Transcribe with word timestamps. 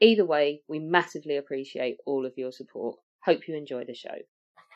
Either 0.00 0.24
way, 0.24 0.60
we 0.68 0.80
massively 0.80 1.36
appreciate 1.36 1.98
all 2.04 2.26
of 2.26 2.32
your 2.36 2.50
support. 2.50 2.98
Hope 3.24 3.46
you 3.46 3.56
enjoy 3.56 3.84
the 3.84 3.94
show. 3.94 4.16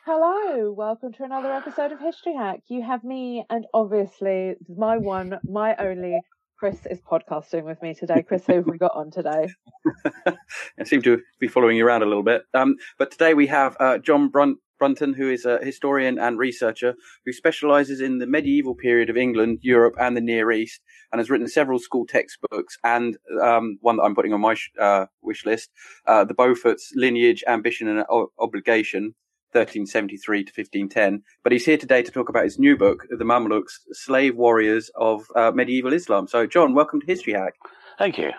Hello, 0.05 0.71
welcome 0.71 1.11
to 1.13 1.23
another 1.23 1.51
episode 1.51 1.91
of 1.91 1.99
History 1.99 2.33
Hack. 2.33 2.61
You 2.69 2.81
have 2.83 3.03
me, 3.03 3.43
and 3.49 3.65
obviously 3.73 4.55
my 4.69 4.97
one, 4.97 5.37
my 5.43 5.75
only. 5.75 6.19
Chris 6.57 6.85
is 6.89 6.99
podcasting 6.99 7.63
with 7.63 7.81
me 7.81 7.93
today. 7.93 8.21
Chris, 8.21 8.45
who 8.45 8.55
have 8.55 8.65
we 8.65 8.77
got 8.77 8.91
on 8.93 9.11
today? 9.11 9.47
I 10.25 10.83
seem 10.83 11.01
to 11.03 11.21
be 11.39 11.47
following 11.47 11.77
you 11.77 11.85
around 11.85 12.03
a 12.03 12.05
little 12.05 12.23
bit. 12.23 12.41
Um, 12.53 12.75
but 12.97 13.11
today 13.11 13.33
we 13.33 13.47
have 13.47 13.77
uh, 13.79 13.97
John 13.97 14.29
Brunt, 14.29 14.57
Brunton, 14.79 15.13
who 15.13 15.29
is 15.29 15.45
a 15.45 15.63
historian 15.63 16.17
and 16.17 16.39
researcher 16.39 16.95
who 17.25 17.33
specializes 17.33 18.01
in 18.01 18.17
the 18.17 18.25
medieval 18.25 18.73
period 18.73 19.09
of 19.09 19.17
England, 19.17 19.59
Europe, 19.61 19.95
and 19.99 20.17
the 20.17 20.21
Near 20.21 20.51
East, 20.51 20.81
and 21.11 21.19
has 21.19 21.29
written 21.29 21.47
several 21.47 21.77
school 21.77 22.07
textbooks 22.07 22.77
and 22.83 23.17
um, 23.43 23.77
one 23.81 23.97
that 23.97 24.03
I'm 24.03 24.15
putting 24.15 24.33
on 24.33 24.41
my 24.41 24.55
sh- 24.55 24.71
uh, 24.79 25.05
wish 25.21 25.45
list, 25.45 25.69
uh, 26.07 26.23
The 26.23 26.33
Beaufort's 26.33 26.91
Lineage, 26.95 27.43
Ambition, 27.47 27.87
and 27.87 28.05
o- 28.09 28.31
Obligation. 28.39 29.13
1373 29.53 30.43
to 30.43 30.51
1510, 30.55 31.23
but 31.41 31.51
he's 31.51 31.65
here 31.65 31.75
today 31.75 32.03
to 32.03 32.11
talk 32.11 32.29
about 32.29 32.43
his 32.43 32.59
new 32.59 32.77
book, 32.77 33.07
The 33.09 33.25
Mamluks, 33.25 33.79
Slave 33.93 34.35
Warriors 34.35 34.91
of 34.93 35.25
uh, 35.35 35.49
Medieval 35.51 35.91
Islam. 35.91 36.27
So, 36.27 36.45
John, 36.45 36.75
welcome 36.75 37.01
to 37.01 37.07
History 37.07 37.33
Hack. 37.33 37.55
Thank 37.97 38.19
you. 38.19 38.29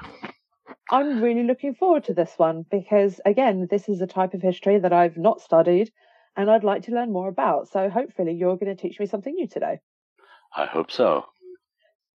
I'm 0.89 1.21
really 1.21 1.43
looking 1.43 1.75
forward 1.75 2.05
to 2.05 2.15
this 2.15 2.35
one 2.37 2.65
because, 2.71 3.21
again, 3.27 3.67
this 3.71 3.89
is 3.89 4.01
a 4.01 4.07
type 4.07 4.35
of 4.35 4.43
history 4.43 4.79
that 4.79 4.93
I've 4.93 5.17
not 5.17 5.41
studied 5.41 5.91
and 6.41 6.51
I'd 6.51 6.65
like 6.65 6.85
to 6.85 6.93
learn 6.93 7.13
more 7.13 7.29
about. 7.29 7.69
So, 7.69 7.91
hopefully, 7.91 8.35
you're 8.35 8.57
going 8.57 8.75
to 8.75 8.81
teach 8.81 8.99
me 8.99 9.07
something 9.07 9.35
new 9.35 9.47
today. 9.47 9.81
I 10.57 10.67
hope 10.67 10.91
so. 10.91 11.27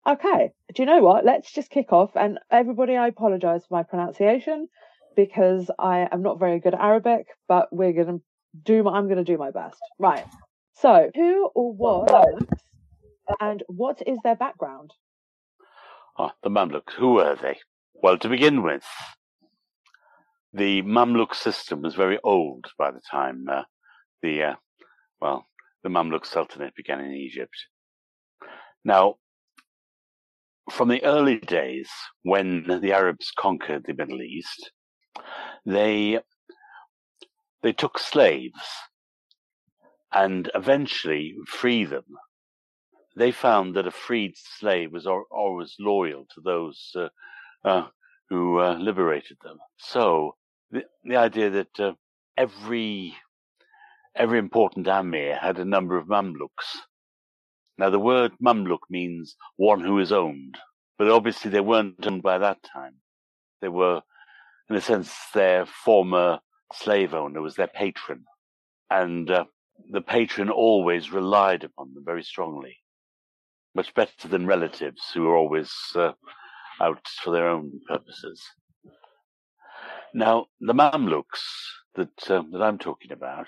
Okay. 0.08 0.52
Do 0.74 0.82
you 0.82 0.86
know 0.86 1.02
what? 1.02 1.26
Let's 1.26 1.52
just 1.52 1.70
kick 1.70 1.94
off. 1.94 2.12
And 2.16 2.40
everybody, 2.52 2.96
I 2.98 3.08
apologize 3.08 3.66
for 3.66 3.76
my 3.76 3.84
pronunciation 3.84 4.68
because 5.16 5.70
I 5.80 6.08
am 6.12 6.22
not 6.22 6.40
very 6.40 6.60
good 6.60 6.74
at 6.74 6.80
Arabic, 6.80 7.28
but 7.48 7.68
we're 7.72 7.94
going 7.94 8.08
to 8.08 8.22
do 8.64 8.84
my, 8.84 8.92
I'm 8.92 9.06
going 9.06 9.18
to 9.18 9.24
do 9.24 9.38
my 9.38 9.52
best. 9.52 9.80
Right. 10.00 10.26
So, 10.76 11.12
who 11.16 11.50
or 11.54 11.74
what 11.74 12.44
and 13.40 13.64
what 13.68 14.02
is 14.06 14.18
their 14.24 14.36
background? 14.36 14.92
Oh, 16.18 16.32
the 16.44 16.50
Mamluks, 16.50 16.94
who 16.98 17.14
were 17.14 17.38
they? 17.42 17.60
Well, 17.94 18.18
to 18.18 18.30
begin 18.30 18.64
with, 18.64 18.84
the 20.52 20.82
Mamluk 20.82 21.34
system 21.34 21.82
was 21.82 21.96
very 21.96 22.20
old 22.24 22.66
by 22.78 22.92
the 22.92 23.02
time 23.10 23.46
uh, 23.50 23.64
the, 24.24 24.44
uh, 24.44 24.56
well, 25.22 25.46
the 25.84 25.90
Mamluk 25.90 26.26
Sultanate 26.26 26.76
began 26.76 27.00
in 27.00 27.12
Egypt. 27.12 27.56
Now, 28.84 29.16
from 30.72 30.88
the 30.88 31.04
early 31.04 31.38
days 31.38 31.90
when 32.24 32.80
the 32.82 32.94
Arabs 32.94 33.32
conquered 33.38 33.84
the 33.86 33.94
Middle 33.94 34.22
East, 34.22 34.72
they 35.66 36.20
they 37.62 37.74
took 37.74 37.98
slaves 37.98 38.62
and 40.12 40.52
eventually 40.54 41.36
free 41.48 41.86
them. 41.86 42.06
They 43.16 43.32
found 43.32 43.76
that 43.76 43.88
a 43.88 43.92
freed 43.92 44.34
slave 44.36 44.92
was 44.92 45.08
always 45.08 45.76
loyal 45.80 46.26
to 46.34 46.42
those 46.42 46.92
uh, 46.96 47.08
uh, 47.64 47.88
who 48.30 48.60
uh, 48.60 48.76
liberated 48.76 49.38
them. 49.44 49.58
So 49.78 50.36
the, 50.72 50.84
the 51.06 51.16
idea 51.16 51.50
that 51.52 51.80
uh, 51.80 51.94
every 52.38 53.16
every 54.16 54.40
important 54.40 54.88
Amir 54.88 55.36
had 55.36 55.60
a 55.60 55.66
number 55.66 55.98
of 55.98 56.08
Mamluks. 56.08 56.78
Now 57.78 57.90
the 57.90 58.00
word 58.00 58.32
Mamluk 58.44 58.80
means 58.90 59.36
one 59.56 59.82
who 59.82 60.00
is 60.00 60.12
owned, 60.12 60.58
but 60.98 61.10
obviously 61.10 61.50
they 61.50 61.62
weren't 61.62 62.06
owned 62.06 62.22
by 62.22 62.38
that 62.38 62.62
time. 62.64 62.96
They 63.62 63.70
were, 63.70 64.02
in 64.70 64.76
a 64.76 64.82
sense, 64.82 65.14
their 65.34 65.66
former 65.66 66.40
slave 66.74 67.14
owner 67.14 67.42
was 67.42 67.56
their 67.56 67.68
patron, 67.68 68.26
and 68.90 69.30
uh, 69.32 69.46
the 69.90 70.02
patron 70.02 70.50
always 70.50 71.12
relied 71.12 71.64
upon 71.64 71.94
them 71.94 72.04
very 72.06 72.24
strongly, 72.24 72.78
much 73.74 73.94
better 73.94 74.28
than 74.28 74.46
relatives 74.46 75.02
who 75.14 75.24
were 75.24 75.36
always 75.36 75.72
uh, 75.96 76.12
out 76.80 77.08
for 77.24 77.32
their 77.32 77.48
own 77.48 77.80
purposes. 77.88 78.42
Now, 80.14 80.46
the 80.60 80.74
Mamluks 80.74 81.42
that 81.96 82.30
uh, 82.30 82.44
that 82.52 82.62
I'm 82.62 82.78
talking 82.78 83.12
about, 83.12 83.48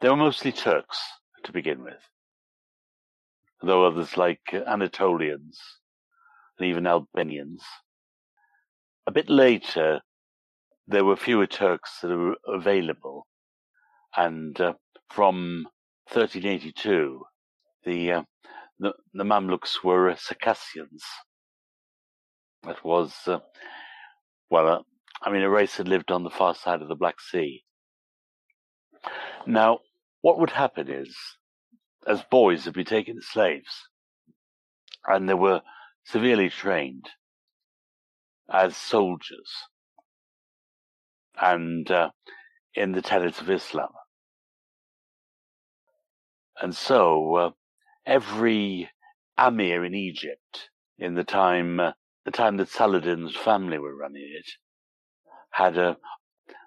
they 0.00 0.08
were 0.08 0.16
mostly 0.16 0.52
Turks 0.52 0.98
to 1.44 1.52
begin 1.52 1.82
with, 1.82 2.02
though 3.62 3.84
others 3.84 4.16
like 4.16 4.40
Anatolians 4.52 5.58
and 6.58 6.68
even 6.68 6.86
Albanians. 6.86 7.62
A 9.06 9.10
bit 9.10 9.28
later, 9.28 10.00
there 10.86 11.04
were 11.04 11.16
fewer 11.16 11.46
Turks 11.46 11.98
that 12.02 12.08
were 12.08 12.36
available, 12.46 13.26
and 14.16 14.60
uh, 14.60 14.74
from 15.10 15.66
1382, 16.12 17.22
the, 17.84 18.12
uh, 18.12 18.22
the 18.78 18.92
the 19.14 19.24
Mamluks 19.24 19.82
were 19.82 20.14
Circassians. 20.16 21.04
That 22.62 22.84
was, 22.84 23.14
uh, 23.26 23.38
well, 24.50 24.68
uh, 24.68 24.78
I 25.22 25.30
mean, 25.30 25.42
a 25.42 25.50
race 25.50 25.76
that 25.76 25.88
lived 25.88 26.10
on 26.10 26.22
the 26.24 26.30
far 26.30 26.54
side 26.54 26.82
of 26.82 26.88
the 26.88 26.94
Black 26.94 27.20
Sea. 27.20 27.62
Now, 29.46 29.80
what 30.20 30.38
would 30.38 30.50
happen 30.50 30.90
is, 30.90 31.16
as 32.06 32.22
boys 32.30 32.64
they'd 32.64 32.74
be 32.74 32.84
taken 32.84 33.18
as 33.18 33.26
slaves, 33.26 33.88
and 35.06 35.28
they 35.28 35.34
were 35.34 35.62
severely 36.04 36.48
trained 36.48 37.08
as 38.50 38.76
soldiers 38.76 39.50
and 41.40 41.90
uh, 41.90 42.10
in 42.74 42.92
the 42.92 43.02
tenets 43.02 43.40
of 43.40 43.50
Islam. 43.50 43.90
And 46.60 46.74
so 46.74 47.34
uh, 47.36 47.50
every 48.06 48.90
Amir 49.36 49.84
in 49.84 49.94
Egypt 49.94 50.70
in 50.98 51.14
the 51.14 51.24
time 51.24 51.78
uh, 51.78 51.92
the 52.24 52.30
time 52.32 52.56
that 52.56 52.68
Saladin's 52.68 53.36
family 53.36 53.78
were 53.78 53.96
running 53.96 54.28
it 54.36 54.50
had 55.50 55.78
a 55.78 55.96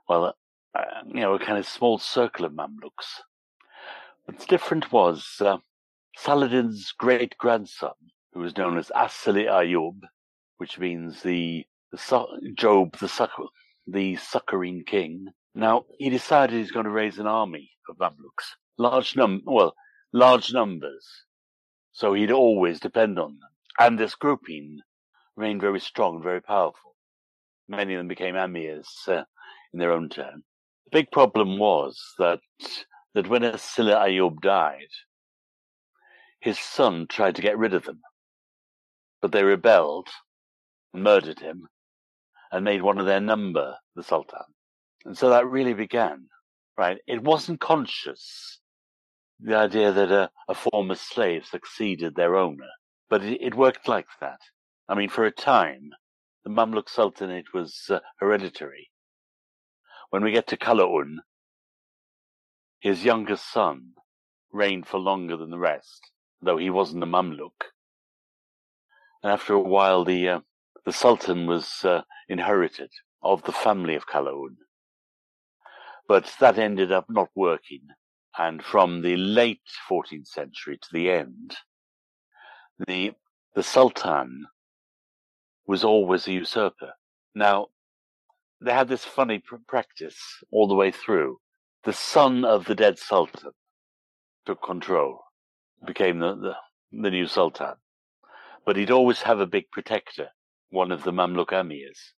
well 0.08 0.36
uh, 0.74 0.82
you 1.08 1.20
know 1.20 1.34
a 1.34 1.40
kind 1.40 1.58
of 1.58 1.68
small 1.68 1.98
circle 1.98 2.46
of 2.46 2.54
Mamluks. 2.54 3.22
What's 4.26 4.46
different 4.46 4.92
was 4.92 5.38
uh, 5.40 5.58
Saladin's 6.16 6.92
great 6.92 7.38
grandson, 7.38 7.94
who 8.34 8.42
was 8.42 8.56
known 8.56 8.78
as 8.78 8.92
Asili 8.96 9.46
Ayub, 9.46 10.00
which 10.58 10.78
means 10.78 11.24
the, 11.24 11.66
the 11.92 12.52
Job 12.56 12.98
the 13.00 13.08
succor, 13.08 13.46
the 13.88 14.16
succoring 14.18 14.84
king. 14.86 15.28
Now 15.56 15.86
he 15.98 16.10
decided 16.10 16.56
he's 16.56 16.72
going 16.72 16.86
to 16.86 16.92
raise 16.92 17.18
an 17.18 17.28
army 17.28 17.72
of 17.90 17.98
Mamluks, 17.98 18.56
large 18.78 19.16
num 19.16 19.42
well 19.46 19.74
large 20.14 20.54
numbers, 20.54 21.26
so 21.92 22.14
he'd 22.14 22.32
always 22.32 22.80
depend 22.80 23.18
on 23.18 23.40
them. 23.40 23.50
And 23.80 23.98
this 23.98 24.16
grouping 24.16 24.80
remained 25.36 25.62
very 25.62 25.80
strong 25.80 26.16
and 26.16 26.24
very 26.24 26.42
powerful. 26.42 26.96
Many 27.68 27.96
of 27.96 28.00
them 28.00 28.08
became 28.08 28.36
amirs 28.36 29.08
uh, 29.08 29.24
in 29.74 29.80
their 29.80 29.92
own 29.92 30.10
turn. 30.10 30.44
The 30.86 31.00
big 31.00 31.12
problem 31.12 31.58
was 31.58 32.00
that 32.20 32.40
that 33.14 33.28
when 33.28 33.42
Asila 33.42 34.08
Ayub 34.08 34.42
died, 34.42 34.90
his 36.40 36.58
son 36.58 37.08
tried 37.08 37.36
to 37.36 37.42
get 37.42 37.58
rid 37.58 37.74
of 37.74 37.86
them, 37.86 38.02
but 39.22 39.32
they 39.32 39.44
rebelled 39.44 40.10
murdered 40.94 41.40
him, 41.40 41.68
and 42.52 42.66
made 42.66 42.82
one 42.82 42.98
of 42.98 43.06
their 43.06 43.22
number 43.22 43.78
the 43.96 44.04
Sultan. 44.04 44.40
And 45.06 45.18
so 45.18 45.30
that 45.30 45.48
really 45.48 45.74
began, 45.74 46.28
right? 46.78 46.98
It 47.08 47.24
wasn't 47.24 47.62
conscious, 47.62 48.60
the 49.40 49.56
idea 49.56 49.92
that 49.92 50.12
a, 50.12 50.30
a 50.48 50.54
former 50.54 50.96
slave 50.96 51.46
succeeded 51.46 52.16
their 52.16 52.36
owner, 52.36 52.70
but 53.10 53.24
it, 53.24 53.42
it, 53.42 53.56
worked 53.56 53.88
like 53.88 54.08
that. 54.20 54.40
I 54.88 54.96
mean, 54.96 55.10
for 55.10 55.26
a 55.26 55.32
time, 55.32 55.92
the 56.44 56.52
Mamluk 56.52 56.90
Sultanate 56.90 57.54
was 57.54 57.86
uh, 57.90 58.00
hereditary. 58.20 58.90
When 60.10 60.24
we 60.24 60.32
get 60.32 60.48
to 60.48 60.58
Kalaun, 60.58 61.18
his 62.82 63.06
youngest 63.06 63.50
son 63.52 63.94
reigned 64.52 64.88
for 64.88 65.00
longer 65.00 65.38
than 65.38 65.52
the 65.52 65.60
rest, 65.60 66.12
though 66.42 66.58
he 66.58 66.70
wasn't 66.70 67.04
a 67.04 67.08
Mamluk. 67.08 67.72
And 69.24 69.32
after 69.32 69.54
a 69.54 69.60
while, 69.60 70.04
the 70.04 70.28
uh, 70.28 70.40
the 70.84 70.92
Sultan 70.92 71.46
was 71.46 71.86
uh, 71.86 72.02
inherited 72.28 72.90
of 73.22 73.44
the 73.44 73.52
family 73.52 73.96
of 73.96 74.08
Kalaun. 74.08 74.56
But 76.08 76.34
that 76.40 76.58
ended 76.58 76.92
up 76.92 77.06
not 77.08 77.30
working. 77.36 77.82
And 78.38 78.64
from 78.64 79.02
the 79.02 79.16
late 79.16 79.62
14th 79.90 80.28
century 80.28 80.80
to 80.82 80.88
the 80.92 81.12
end, 81.12 81.56
the, 82.88 83.12
the 83.54 83.62
Sultan 83.62 84.48
was 85.68 85.84
always 85.84 86.28
a 86.28 86.32
usurper. 86.32 86.94
Now, 87.36 87.68
they 88.60 88.74
had 88.74 88.88
this 88.88 89.06
funny 89.06 89.40
pr- 89.40 89.58
practice 89.68 90.18
all 90.52 90.68
the 90.68 90.76
way 90.76 90.92
through. 90.92 91.40
The 91.84 91.94
son 91.94 92.46
of 92.46 92.66
the 92.66 92.76
dead 92.76 93.00
Sultan 93.00 93.52
took 94.46 94.62
control, 94.62 95.24
became 95.86 96.20
the, 96.20 96.36
the, 96.36 96.56
the 96.92 97.10
new 97.10 97.28
Sultan. 97.28 97.74
But 98.66 98.76
he'd 98.76 98.92
always 98.92 99.24
have 99.24 99.40
a 99.40 99.48
big 99.48 99.72
protector 99.72 100.30
one 100.72 100.92
of 100.92 101.04
the 101.04 101.12
Mamluk 101.12 101.50
amirs. 101.50 102.14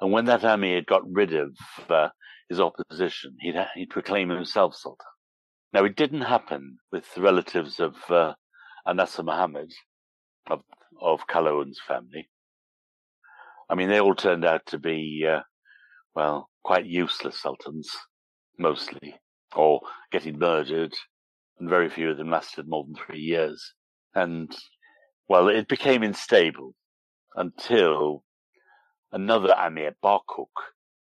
And 0.00 0.12
when 0.12 0.26
that 0.26 0.42
had 0.42 0.86
got 0.86 1.02
rid 1.10 1.32
of 1.34 1.56
uh, 1.88 2.08
his 2.48 2.60
opposition, 2.60 3.36
he'd, 3.40 3.54
he'd 3.74 3.90
proclaim 3.90 4.28
himself 4.28 4.74
sultan. 4.74 5.06
Now, 5.72 5.84
it 5.84 5.96
didn't 5.96 6.22
happen 6.22 6.78
with 6.92 7.14
the 7.14 7.22
relatives 7.22 7.80
of 7.80 7.96
uh, 8.10 8.34
Anasir 8.86 9.24
Muhammad 9.24 9.72
of, 10.50 10.62
of 11.00 11.26
Kalaun's 11.26 11.80
family. 11.86 12.28
I 13.70 13.74
mean, 13.74 13.88
they 13.88 14.00
all 14.00 14.14
turned 14.14 14.44
out 14.44 14.66
to 14.66 14.78
be, 14.78 15.26
uh, 15.28 15.40
well, 16.14 16.50
quite 16.62 16.86
useless 16.86 17.40
sultans, 17.40 17.90
mostly, 18.58 19.16
or 19.54 19.80
getting 20.10 20.38
murdered, 20.38 20.94
and 21.58 21.68
very 21.68 21.88
few 21.88 22.10
of 22.10 22.16
them 22.16 22.30
lasted 22.30 22.68
more 22.68 22.84
than 22.84 22.94
three 22.94 23.20
years. 23.20 23.74
And, 24.14 24.54
well, 25.28 25.48
it 25.48 25.68
became 25.68 26.02
unstable 26.02 26.74
until 27.34 28.24
another 29.12 29.54
Amir, 29.56 29.94
Barkuk, 30.02 30.52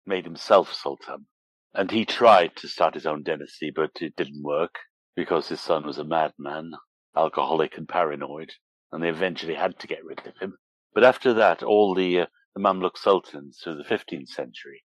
made 0.05 0.25
himself 0.25 0.73
Sultan. 0.73 1.27
And 1.73 1.91
he 1.91 2.05
tried 2.05 2.55
to 2.57 2.67
start 2.67 2.93
his 2.93 3.05
own 3.05 3.23
dynasty, 3.23 3.71
but 3.75 3.91
it 4.01 4.15
didn't 4.15 4.43
work 4.43 4.75
because 5.15 5.49
his 5.49 5.61
son 5.61 5.85
was 5.85 5.97
a 5.97 6.03
madman, 6.03 6.71
alcoholic 7.15 7.77
and 7.77 7.87
paranoid, 7.87 8.51
and 8.91 9.03
they 9.03 9.09
eventually 9.09 9.55
had 9.55 9.77
to 9.79 9.87
get 9.87 10.05
rid 10.05 10.25
of 10.25 10.37
him. 10.39 10.57
But 10.93 11.03
after 11.03 11.33
that, 11.33 11.61
all 11.63 11.93
the, 11.93 12.21
uh, 12.21 12.25
the 12.55 12.61
Mamluk 12.61 12.97
sultans 12.97 13.59
through 13.63 13.77
the 13.77 13.83
15th 13.83 14.29
century, 14.29 14.83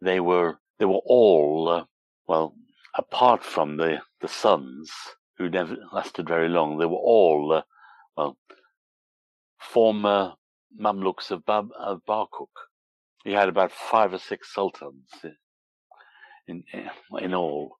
they 0.00 0.20
were 0.20 0.58
they 0.78 0.84
were 0.84 1.00
all 1.04 1.68
uh, 1.68 1.84
well, 2.26 2.54
apart 2.96 3.42
from 3.42 3.76
the 3.76 4.00
the 4.20 4.28
sons 4.28 4.90
who 5.36 5.48
never 5.48 5.76
lasted 5.92 6.28
very 6.28 6.48
long, 6.48 6.78
they 6.78 6.86
were 6.86 6.96
all 6.96 7.52
uh, 7.52 7.62
well 8.16 8.36
former 9.58 10.32
Mamluks 10.80 11.30
of, 11.30 11.44
Bab- 11.44 11.72
of 11.78 12.00
Barkuk. 12.06 12.48
He 13.24 13.32
had 13.32 13.48
about 13.48 13.72
five 13.72 14.12
or 14.12 14.18
six 14.18 14.52
sultans 14.54 15.08
in 16.46 16.64
in 17.20 17.34
all. 17.34 17.76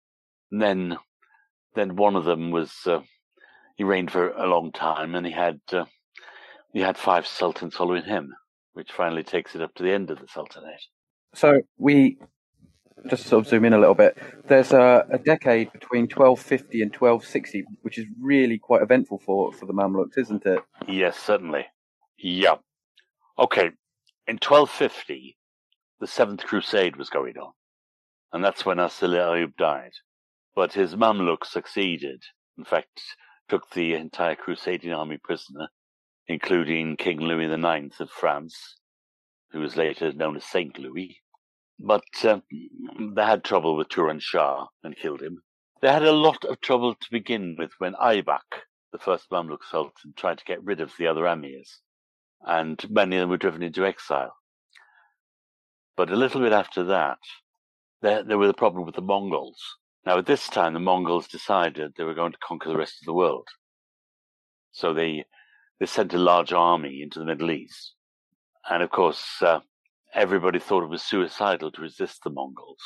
And 0.51 0.61
then 0.61 0.97
then 1.75 1.97
one 1.97 2.17
of 2.17 2.25
them 2.25 2.51
was 2.51 2.73
uh, 2.87 3.01
he 3.77 3.85
reigned 3.85 4.11
for 4.11 4.31
a 4.31 4.47
long 4.47 4.73
time, 4.73 5.15
and 5.15 5.27
he 5.27 5.33
had 5.33 5.61
uh, 5.73 5.85
he 6.73 6.81
had 6.81 6.99
five 6.99 7.27
sultans 7.27 7.77
following 7.77 8.05
him, 8.05 8.35
which 8.73 8.93
finally 8.93 9.23
takes 9.23 9.55
it 9.55 9.63
up 9.63 9.75
to 9.75 9.83
the 9.83 9.93
end 9.93 10.11
of 10.11 10.19
the 10.21 10.29
sultanate. 10.29 10.83
So 11.35 11.61
we 11.77 12.19
just 13.09 13.27
sort 13.27 13.45
of 13.45 13.51
zoom 13.51 13.65
in 13.65 13.73
a 13.73 13.79
little 13.79 13.95
bit. 13.95 14.17
There's 14.47 14.73
a, 14.73 15.07
a 15.11 15.19
decade 15.19 15.73
between 15.73 16.03
1250 16.05 16.83
and 16.83 16.91
1260, 16.91 17.65
which 17.83 17.99
is 17.99 18.07
really 18.21 18.59
quite 18.59 18.83
eventful 18.83 19.19
for 19.25 19.53
for 19.53 19.67
the 19.67 19.73
Mamluks, 19.73 20.19
isn't 20.19 20.45
it? 20.47 20.61
Yes, 20.87 21.19
certainly. 21.19 21.67
Yeah. 22.19 22.57
Okay, 23.39 23.71
in 24.27 24.35
1250, 24.35 25.37
the 26.01 26.07
Seventh 26.07 26.45
Crusade 26.45 26.97
was 26.97 27.09
going 27.09 27.39
on, 27.39 27.53
and 28.33 28.45
that's 28.45 28.67
when 28.67 28.79
Asil 28.79 29.11
Ayub 29.11 29.57
died. 29.57 29.93
But 30.55 30.73
his 30.73 30.97
Mamluks 30.97 31.47
succeeded, 31.47 32.23
in 32.57 32.65
fact, 32.65 33.01
took 33.49 33.71
the 33.71 33.95
entire 33.95 34.35
Crusading 34.35 34.93
army 34.93 35.19
prisoner, 35.23 35.69
including 36.27 36.97
King 36.97 37.21
Louis 37.21 37.47
IX 37.47 38.01
of 38.01 38.11
France, 38.11 38.77
who 39.53 39.61
was 39.61 39.77
later 39.77 40.13
known 40.13 40.37
as 40.37 40.45
Saint 40.45 40.79
Louis. 40.79 41.21
But 41.79 42.05
uh, 42.25 42.41
they 42.51 43.25
had 43.25 43.45
trouble 43.45 43.77
with 43.77 43.89
Turan 43.89 44.21
Shah 44.21 44.67
and 44.83 44.97
killed 44.97 45.23
him. 45.23 45.43
They 45.81 45.93
had 45.93 46.05
a 46.05 46.13
lot 46.13 46.45
of 46.45 46.61
trouble 46.61 46.95
to 46.95 47.11
begin 47.11 47.57
with 47.59 47.71
when 47.79 47.95
Aybak, 47.95 48.65
the 48.93 48.99
first 48.99 49.31
Mamluk 49.31 49.65
Sultan, 49.71 50.15
tried 50.17 50.39
to 50.39 50.45
get 50.45 50.65
rid 50.65 50.81
of 50.81 50.93
the 50.99 51.07
other 51.07 51.27
emirs 51.27 51.81
and 52.47 52.85
many 52.91 53.17
of 53.17 53.21
them 53.21 53.31
were 53.31 53.37
driven 53.37 53.63
into 53.63 53.85
exile. 53.85 54.35
But 55.97 56.11
a 56.11 56.17
little 56.17 56.41
bit 56.41 56.53
after 56.53 56.85
that, 56.85 57.19
there, 58.03 58.23
there 58.23 58.39
was 58.39 58.51
a 58.51 58.55
problem 58.55 58.87
with 58.87 58.95
the 58.95 59.03
Mongols. 59.03 59.61
Now, 60.07 60.19
at 60.19 60.27
this 60.27 60.49
time, 60.49 60.75
the 60.75 60.81
Mongols 60.81 61.27
decided 61.27 61.93
they 61.97 62.05
were 62.05 62.15
going 62.15 62.33
to 62.33 62.39
conquer 62.39 62.69
the 62.69 62.79
rest 62.79 63.03
of 63.03 63.07
the 63.07 63.13
world. 63.13 63.49
So 64.71 64.95
they, 64.95 65.25
they 65.81 65.87
sent 65.87 66.15
a 66.15 66.19
large 66.19 66.53
army 66.53 67.03
into 67.03 67.19
the 67.19 67.25
Middle 67.25 67.51
East. 67.51 67.95
And 68.71 68.83
of 68.83 68.91
course, 68.91 69.43
uh, 69.43 69.61
everybody 70.15 70.59
thought 70.59 70.85
it 70.85 70.91
was 70.91 71.03
suicidal 71.03 71.71
to 71.73 71.83
resist 71.83 72.23
the 72.25 72.31
Mongols. 72.31 72.83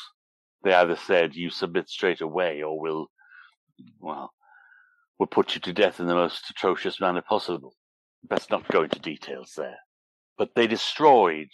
They 0.64 0.72
either 0.72 0.96
said, 0.96 1.34
you 1.34 1.50
submit 1.50 1.88
straight 1.88 2.20
away, 2.20 2.62
or 2.62 2.80
we'll, 2.80 3.06
well, 3.98 4.32
we'll 5.18 5.26
put 5.26 5.54
you 5.54 5.60
to 5.62 5.72
death 5.72 6.00
in 6.00 6.06
the 6.06 6.14
most 6.14 6.50
atrocious 6.50 7.00
manner 7.00 7.22
possible. 7.22 7.74
Best 8.24 8.50
not 8.50 8.68
go 8.68 8.82
into 8.82 8.98
details 9.00 9.52
there. 9.56 9.78
But 10.38 10.50
they 10.54 10.66
destroyed 10.66 11.48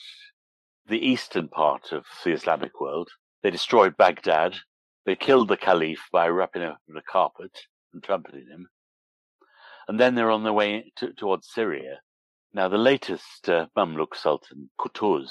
the 0.86 0.98
eastern 0.98 1.48
part 1.48 1.92
of 1.92 2.04
the 2.24 2.32
Islamic 2.32 2.80
world. 2.80 3.08
They 3.42 3.50
destroyed 3.50 3.96
Baghdad. 3.96 4.56
They 5.06 5.16
killed 5.16 5.48
the 5.48 5.56
Caliph 5.56 6.08
by 6.12 6.28
wrapping 6.28 6.62
him 6.62 6.74
in 6.88 6.96
a 6.96 7.02
carpet 7.02 7.58
and 7.92 8.02
trampling 8.02 8.46
him. 8.50 8.68
And 9.86 9.98
then 9.98 10.14
they're 10.14 10.30
on 10.30 10.44
their 10.44 10.52
way 10.52 10.92
to, 10.96 11.12
towards 11.14 11.48
Syria. 11.50 12.00
Now, 12.52 12.68
the 12.68 12.78
latest 12.78 13.48
uh, 13.48 13.66
Mamluk 13.76 14.14
Sultan, 14.14 14.70
Qutuz, 14.78 15.30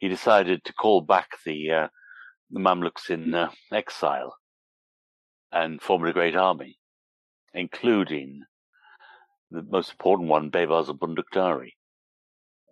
he 0.00 0.08
decided 0.08 0.64
to 0.64 0.72
call 0.72 1.02
back 1.02 1.28
the, 1.44 1.70
uh, 1.70 1.88
the 2.50 2.58
Mamluks 2.58 3.10
in 3.10 3.34
uh, 3.34 3.50
exile 3.70 4.34
and 5.52 5.80
formed 5.80 6.08
a 6.08 6.12
great 6.12 6.34
army, 6.34 6.78
including 7.52 8.42
the 9.50 9.62
most 9.62 9.90
important 9.90 10.28
one, 10.28 10.50
Baybars 10.50 10.88
of 10.88 10.96
Bundukdari. 10.96 11.72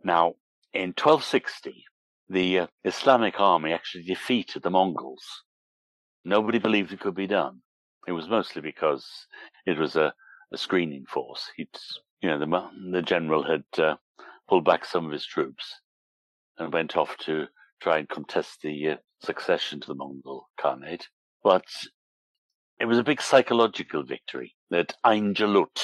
Now, 0.03 0.35
in 0.73 0.95
1260, 0.97 1.85
the 2.31 2.61
uh, 2.61 2.67
Islamic 2.85 3.39
army 3.39 3.73
actually 3.73 4.05
defeated 4.05 4.63
the 4.63 4.71
Mongols. 4.71 5.43
Nobody 6.25 6.59
believed 6.59 6.93
it 6.93 7.01
could 7.01 7.15
be 7.15 7.27
done. 7.27 7.61
It 8.07 8.13
was 8.13 8.27
mostly 8.27 8.63
because 8.63 9.07
it 9.67 9.77
was 9.77 9.97
a, 9.97 10.15
a 10.51 10.57
screening 10.57 11.05
force. 11.07 11.51
He'd, 11.57 11.69
you 12.23 12.31
know, 12.31 12.39
the, 12.39 12.71
the 12.91 13.03
general 13.03 13.43
had 13.43 13.65
uh, 13.77 13.97
pulled 14.49 14.65
back 14.65 14.87
some 14.87 15.05
of 15.05 15.13
his 15.13 15.27
troops 15.27 15.75
and 16.59 16.73
went 16.73 16.97
off 16.97 17.17
to 17.19 17.47
try 17.81 17.99
and 17.99 18.09
contest 18.09 18.61
the 18.63 18.91
uh, 18.91 18.97
succession 19.23 19.81
to 19.81 19.87
the 19.87 19.95
Mongol 19.95 20.49
Khanate. 20.61 21.07
But 21.43 21.65
it 22.81 22.87
was 22.87 22.99
a 22.99 23.05
big 23.05 23.21
psychological 23.23 24.03
victory 24.03 24.55
at 24.73 24.95
Ain 25.07 25.35
Jalut, 25.35 25.83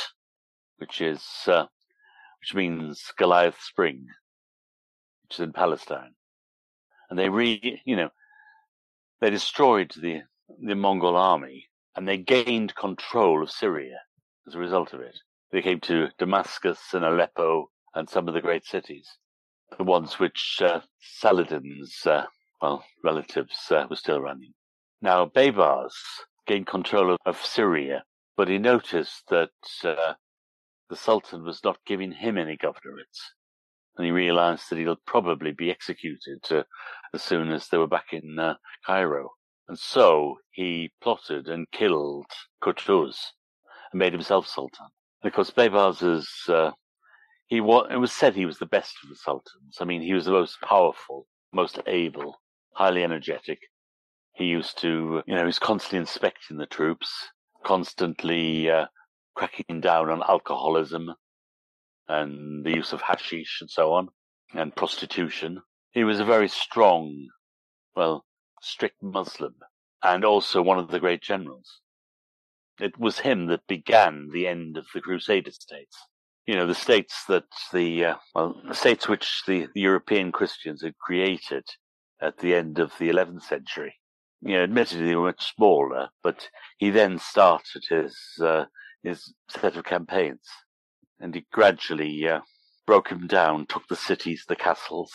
which 0.78 1.00
is 1.00 1.24
uh, 1.46 1.66
which 2.40 2.54
means 2.54 3.12
Goliath 3.16 3.60
Spring, 3.60 4.06
which 5.22 5.38
is 5.38 5.40
in 5.40 5.52
Palestine, 5.52 6.14
and 7.10 7.18
they 7.18 7.28
re 7.28 7.80
you 7.84 7.96
know 7.96 8.10
they 9.20 9.30
destroyed 9.30 9.92
the 10.00 10.22
the 10.60 10.74
Mongol 10.74 11.16
army 11.16 11.68
and 11.96 12.06
they 12.06 12.18
gained 12.18 12.74
control 12.74 13.42
of 13.42 13.50
Syria 13.50 14.00
as 14.46 14.54
a 14.54 14.58
result 14.58 14.92
of 14.92 15.00
it. 15.00 15.16
They 15.52 15.62
came 15.62 15.80
to 15.80 16.08
Damascus 16.18 16.92
and 16.92 17.04
Aleppo 17.04 17.70
and 17.94 18.08
some 18.08 18.28
of 18.28 18.34
the 18.34 18.40
great 18.40 18.66
cities, 18.66 19.08
the 19.78 19.84
ones 19.84 20.18
which 20.18 20.60
uh, 20.62 20.80
Saladin's 21.00 22.06
uh, 22.06 22.24
well 22.60 22.84
relatives 23.02 23.56
uh, 23.70 23.86
were 23.88 23.96
still 23.96 24.20
running. 24.20 24.52
Now 25.02 25.26
Baybars 25.26 25.92
gained 26.46 26.66
control 26.66 27.10
of, 27.12 27.18
of 27.26 27.44
Syria, 27.44 28.04
but 28.36 28.48
he 28.48 28.58
noticed 28.58 29.24
that 29.30 29.50
uh, 29.84 30.14
the 30.90 30.96
Sultan 30.96 31.44
was 31.44 31.60
not 31.64 31.78
giving 31.86 32.12
him 32.12 32.38
any 32.38 32.56
governorates. 32.56 33.32
and 33.96 34.04
he 34.04 34.12
realized 34.12 34.64
that 34.70 34.78
he'll 34.78 34.96
probably 35.06 35.52
be 35.52 35.70
executed 35.70 36.40
uh, 36.50 36.62
as 37.12 37.22
soon 37.22 37.50
as 37.52 37.68
they 37.68 37.78
were 37.78 37.86
back 37.86 38.12
in 38.12 38.38
uh, 38.38 38.54
Cairo. 38.86 39.30
And 39.68 39.78
so 39.78 40.38
he 40.50 40.92
plotted 41.00 41.48
and 41.48 41.70
killed 41.70 42.26
Qutuz 42.62 43.16
and 43.92 43.98
made 43.98 44.12
himself 44.12 44.46
sultan. 44.46 44.86
And 45.22 45.30
of 45.30 45.34
course, 45.34 45.50
Baybars 45.50 46.26
uh, 46.48 46.72
he 47.46 47.60
was, 47.60 47.88
it 47.90 47.96
was 47.96 48.12
said 48.12 48.34
he 48.34 48.46
was 48.46 48.58
the 48.58 48.66
best 48.66 48.96
of 49.02 49.08
the 49.08 49.16
sultans. 49.16 49.78
I 49.80 49.84
mean, 49.84 50.02
he 50.02 50.14
was 50.14 50.24
the 50.24 50.32
most 50.32 50.60
powerful, 50.60 51.26
most 51.52 51.78
able, 51.86 52.40
highly 52.72 53.04
energetic. 53.04 53.60
He 54.32 54.46
used 54.46 54.78
to, 54.78 55.22
you 55.26 55.34
know, 55.34 55.40
he 55.40 55.46
was 55.46 55.58
constantly 55.58 55.98
inspecting 55.98 56.56
the 56.56 56.66
troops, 56.66 57.28
constantly 57.64 58.70
uh, 58.70 58.86
cracking 59.34 59.80
down 59.80 60.10
on 60.10 60.22
alcoholism 60.22 61.14
and 62.08 62.64
the 62.64 62.74
use 62.74 62.92
of 62.92 63.00
hashish 63.02 63.60
and 63.60 63.70
so 63.70 63.92
on, 63.92 64.08
and 64.54 64.74
prostitution. 64.74 65.62
He 65.92 66.04
was 66.04 66.20
a 66.20 66.24
very 66.24 66.48
strong, 66.48 67.28
well, 67.94 68.24
strict 68.60 69.02
Muslim, 69.02 69.54
and 70.02 70.24
also 70.24 70.62
one 70.62 70.78
of 70.78 70.90
the 70.90 71.00
great 71.00 71.22
generals. 71.22 71.80
It 72.80 72.98
was 72.98 73.20
him 73.20 73.46
that 73.46 73.66
began 73.68 74.30
the 74.32 74.48
end 74.48 74.76
of 74.76 74.86
the 74.92 75.00
Crusader 75.00 75.52
states. 75.52 75.96
You 76.46 76.56
know, 76.56 76.66
the 76.66 76.74
states 76.74 77.24
that 77.28 77.44
the, 77.72 78.04
uh, 78.04 78.14
well, 78.34 78.60
the 78.68 78.74
states 78.74 79.08
which 79.08 79.42
the, 79.46 79.66
the 79.74 79.80
European 79.80 80.30
Christians 80.30 80.82
had 80.82 80.98
created 80.98 81.64
at 82.20 82.38
the 82.38 82.54
end 82.54 82.78
of 82.78 82.92
the 82.98 83.08
11th 83.08 83.42
century. 83.42 83.94
You 84.42 84.56
know, 84.56 84.62
admittedly 84.62 85.06
they 85.06 85.16
were 85.16 85.28
much 85.28 85.54
smaller, 85.54 86.10
but 86.22 86.48
he 86.76 86.90
then 86.90 87.18
started 87.18 87.84
his, 87.88 88.16
uh, 88.42 88.66
his 89.02 89.32
set 89.48 89.76
of 89.76 89.84
campaigns 89.84 90.46
and 91.18 91.34
he 91.34 91.46
gradually 91.52 92.28
uh, 92.28 92.40
broke 92.86 93.08
him 93.08 93.26
down, 93.26 93.66
took 93.66 93.86
the 93.88 93.96
cities, 93.96 94.44
the 94.48 94.56
castles. 94.56 95.12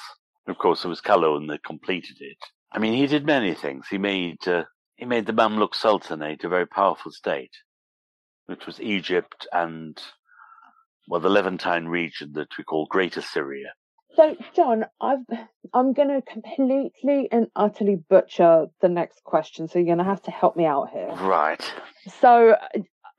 of 0.47 0.57
course, 0.57 0.83
it 0.83 0.87
was 0.87 1.01
Kalawun 1.01 1.47
that 1.49 1.63
completed 1.63 2.17
it. 2.19 2.37
I 2.71 2.79
mean, 2.79 2.93
he 2.93 3.07
did 3.07 3.25
many 3.25 3.53
things. 3.53 3.87
He 3.89 3.97
made 3.97 4.47
uh, 4.47 4.63
he 4.95 5.05
made 5.05 5.25
the 5.25 5.33
Mamluk 5.33 5.75
Sultanate 5.75 6.43
a 6.43 6.49
very 6.49 6.65
powerful 6.65 7.11
state, 7.11 7.55
which 8.47 8.65
was 8.65 8.81
Egypt 8.81 9.47
and 9.53 9.97
well, 11.09 11.19
the 11.19 11.29
Levantine 11.29 11.85
region 11.85 12.31
that 12.33 12.57
we 12.57 12.63
call 12.63 12.85
Greater 12.85 13.21
Syria. 13.21 13.73
So, 14.15 14.35
John, 14.55 14.85
I've, 15.01 15.25
I'm 15.73 15.93
going 15.93 16.09
to 16.09 16.21
completely 16.21 17.29
and 17.31 17.47
utterly 17.55 17.95
butcher 17.95 18.67
the 18.81 18.89
next 18.89 19.23
question. 19.23 19.67
So 19.67 19.79
you're 19.79 19.85
going 19.85 19.97
to 19.99 20.03
have 20.03 20.23
to 20.23 20.31
help 20.31 20.55
me 20.55 20.65
out 20.65 20.89
here. 20.91 21.09
Right. 21.21 21.61
So, 22.19 22.55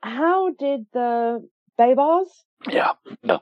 how 0.03 0.51
did 0.51 0.85
the 0.93 1.47
Baybars 1.79 2.27
yeah. 2.69 2.91
No. 3.23 3.41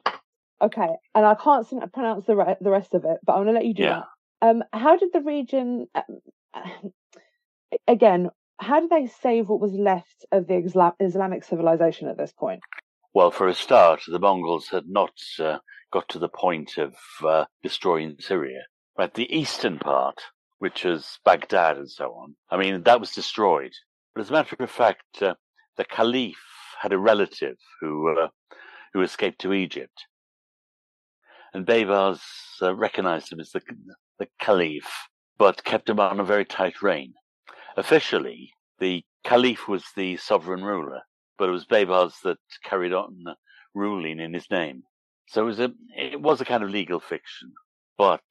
Okay, 0.61 0.89
and 1.15 1.25
I 1.25 1.35
can't 1.35 1.65
pronounce 1.93 2.25
the 2.25 2.35
re- 2.35 2.57
the 2.59 2.69
rest 2.69 2.93
of 2.93 3.05
it, 3.05 3.17
but 3.25 3.33
I'm 3.33 3.39
gonna 3.39 3.53
let 3.53 3.65
you 3.65 3.73
do 3.73 3.83
yeah. 3.83 4.01
that. 4.41 4.49
Um, 4.49 4.63
how 4.73 4.97
did 4.97 5.09
the 5.13 5.21
region, 5.21 5.87
uh, 5.93 6.01
again, 7.87 8.29
how 8.57 8.81
did 8.81 8.89
they 8.89 9.07
save 9.21 9.47
what 9.47 9.61
was 9.61 9.73
left 9.73 10.25
of 10.31 10.47
the 10.47 10.55
Islam- 10.55 10.93
Islamic 10.99 11.43
civilization 11.43 12.07
at 12.09 12.17
this 12.17 12.33
point? 12.33 12.61
Well, 13.13 13.31
for 13.31 13.47
a 13.47 13.53
start, 13.53 14.01
the 14.07 14.19
Mongols 14.19 14.67
had 14.69 14.87
not 14.87 15.13
uh, 15.39 15.57
got 15.91 16.07
to 16.09 16.19
the 16.19 16.29
point 16.29 16.77
of 16.77 16.93
uh, 17.25 17.45
destroying 17.63 18.15
Syria. 18.19 18.61
But 18.95 19.15
the 19.15 19.33
eastern 19.35 19.79
part, 19.79 20.21
which 20.59 20.85
is 20.85 21.19
Baghdad 21.25 21.77
and 21.77 21.89
so 21.89 22.11
on, 22.11 22.35
I 22.49 22.57
mean, 22.57 22.83
that 22.83 22.99
was 22.99 23.11
destroyed. 23.11 23.71
But 24.13 24.21
as 24.21 24.29
a 24.29 24.33
matter 24.33 24.55
of 24.59 24.69
fact, 24.69 25.21
uh, 25.21 25.35
the 25.77 25.85
Caliph 25.85 26.35
had 26.81 26.93
a 26.93 26.99
relative 26.99 27.57
who 27.81 28.15
uh, 28.17 28.27
who 28.93 29.01
escaped 29.01 29.39
to 29.41 29.53
Egypt. 29.53 30.05
And 31.53 31.65
Baybars 31.65 32.21
uh, 32.61 32.75
recognized 32.75 33.31
him 33.31 33.39
as 33.39 33.51
the, 33.51 33.61
the 34.19 34.27
caliph, 34.39 35.07
but 35.37 35.63
kept 35.63 35.89
him 35.89 35.99
on 35.99 36.19
a 36.19 36.23
very 36.23 36.45
tight 36.45 36.81
rein. 36.81 37.13
Officially, 37.75 38.53
the 38.79 39.03
caliph 39.23 39.67
was 39.67 39.83
the 39.95 40.17
sovereign 40.17 40.63
ruler, 40.63 41.01
but 41.39 41.47
it 41.49 41.53
was 41.53 41.65
Baybars 41.65 42.13
that 42.23 42.37
carried 42.63 42.93
on 42.93 43.23
ruling 43.73 44.19
in 44.19 44.33
his 44.33 44.51
name. 44.51 44.83
So 45.27 45.41
it 45.41 45.45
was 45.45 45.59
a, 45.59 45.71
it 45.97 46.21
was 46.21 46.41
a 46.41 46.45
kind 46.45 46.63
of 46.63 46.69
legal 46.69 46.99
fiction. 46.99 47.53
But, 47.97 48.21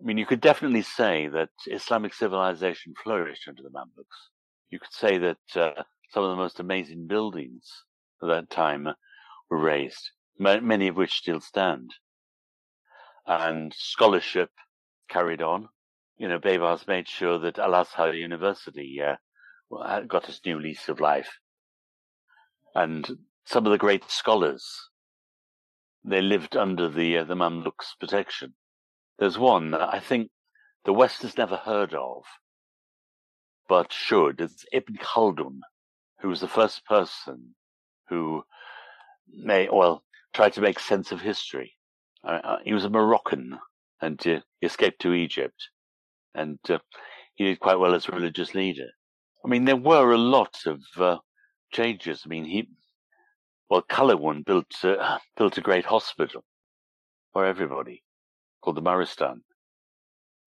I 0.00 0.04
mean, 0.04 0.18
you 0.18 0.26
could 0.26 0.40
definitely 0.40 0.82
say 0.82 1.28
that 1.28 1.50
Islamic 1.66 2.14
civilization 2.14 2.94
flourished 3.04 3.46
under 3.46 3.62
the 3.62 3.70
Mamluks. 3.70 4.30
You 4.70 4.78
could 4.78 4.92
say 4.92 5.18
that 5.18 5.36
uh, 5.54 5.82
some 6.10 6.24
of 6.24 6.30
the 6.30 6.36
most 6.36 6.58
amazing 6.58 7.06
buildings 7.06 7.64
at 8.22 8.28
that 8.28 8.50
time 8.50 8.88
were 9.50 9.60
raised, 9.60 10.10
many 10.38 10.88
of 10.88 10.96
which 10.96 11.18
still 11.18 11.40
stand. 11.40 11.90
And 13.26 13.74
scholarship 13.76 14.50
carried 15.08 15.42
on. 15.42 15.68
You 16.18 16.28
know, 16.28 16.38
Baybars 16.38 16.86
made 16.86 17.08
sure 17.08 17.38
that 17.40 17.58
Al 17.58 17.74
Azhar 17.74 18.14
University 18.14 19.00
uh, 19.02 20.00
got 20.00 20.28
its 20.28 20.40
new 20.46 20.58
lease 20.58 20.88
of 20.88 21.00
life. 21.00 21.38
And 22.74 23.18
some 23.44 23.66
of 23.66 23.72
the 23.72 23.78
great 23.78 24.10
scholars, 24.10 24.64
they 26.04 26.20
lived 26.20 26.56
under 26.56 26.88
the 26.88 27.18
uh, 27.18 27.24
the 27.24 27.34
Mamluks' 27.34 27.98
protection. 27.98 28.54
There's 29.18 29.38
one 29.38 29.72
that 29.72 29.92
I 29.94 30.00
think 30.00 30.30
the 30.84 30.92
West 30.92 31.22
has 31.22 31.36
never 31.36 31.56
heard 31.56 31.94
of, 31.94 32.24
but 33.68 33.92
should. 33.92 34.40
It's 34.40 34.64
Ibn 34.72 34.96
Khaldun, 34.96 35.60
who 36.20 36.28
was 36.28 36.40
the 36.40 36.48
first 36.48 36.84
person 36.86 37.54
who 38.08 38.44
may 39.28 39.68
well 39.70 40.04
try 40.32 40.48
to 40.50 40.60
make 40.60 40.78
sense 40.78 41.12
of 41.12 41.20
history. 41.20 41.76
Uh, 42.24 42.40
uh, 42.44 42.58
he 42.64 42.74
was 42.74 42.84
a 42.84 42.90
Moroccan 42.90 43.58
and 44.00 44.20
uh, 44.26 44.40
he 44.60 44.66
escaped 44.66 45.00
to 45.02 45.12
Egypt, 45.12 45.68
and 46.34 46.58
uh, 46.68 46.78
he 47.34 47.44
did 47.44 47.60
quite 47.60 47.78
well 47.78 47.94
as 47.94 48.08
a 48.08 48.12
religious 48.12 48.54
leader. 48.54 48.88
I 49.44 49.48
mean, 49.48 49.64
there 49.64 49.76
were 49.76 50.12
a 50.12 50.18
lot 50.18 50.56
of 50.66 50.80
uh, 50.98 51.18
changes. 51.70 52.22
I 52.24 52.28
mean, 52.28 52.44
he 52.44 52.68
well, 53.68 53.82
Kalawun 53.82 54.44
built 54.44 54.72
uh, 54.84 55.18
built 55.36 55.58
a 55.58 55.62
great 55.62 55.86
hospital 55.86 56.44
for 57.32 57.46
everybody 57.46 58.02
called 58.60 58.76
the 58.76 58.82
Maristan. 58.82 59.40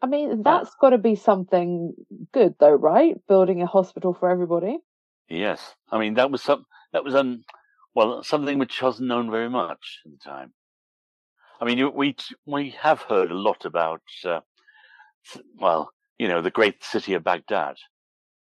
I 0.01 0.07
mean, 0.07 0.43
that's 0.43 0.75
got 0.81 0.89
to 0.89 0.97
be 0.97 1.15
something 1.15 1.93
good, 2.33 2.55
though, 2.59 2.73
right? 2.73 3.15
Building 3.29 3.61
a 3.61 3.65
hospital 3.65 4.13
for 4.13 4.29
everybody. 4.29 4.79
Yes, 5.29 5.75
I 5.89 5.97
mean 5.97 6.15
that 6.15 6.29
was 6.29 6.41
some 6.41 6.65
that 6.91 7.05
was 7.05 7.15
un, 7.15 7.43
well, 7.95 8.21
something 8.23 8.59
which 8.59 8.81
wasn't 8.81 9.07
known 9.07 9.31
very 9.31 9.49
much 9.49 10.01
at 10.05 10.11
the 10.11 10.17
time. 10.17 10.53
I 11.61 11.65
mean, 11.65 11.95
we 11.95 12.15
we 12.45 12.71
have 12.81 13.01
heard 13.03 13.31
a 13.31 13.35
lot 13.35 13.63
about, 13.63 14.01
uh, 14.25 14.41
well, 15.55 15.91
you 16.19 16.27
know, 16.27 16.41
the 16.41 16.51
great 16.51 16.83
city 16.83 17.13
of 17.13 17.23
Baghdad, 17.23 17.77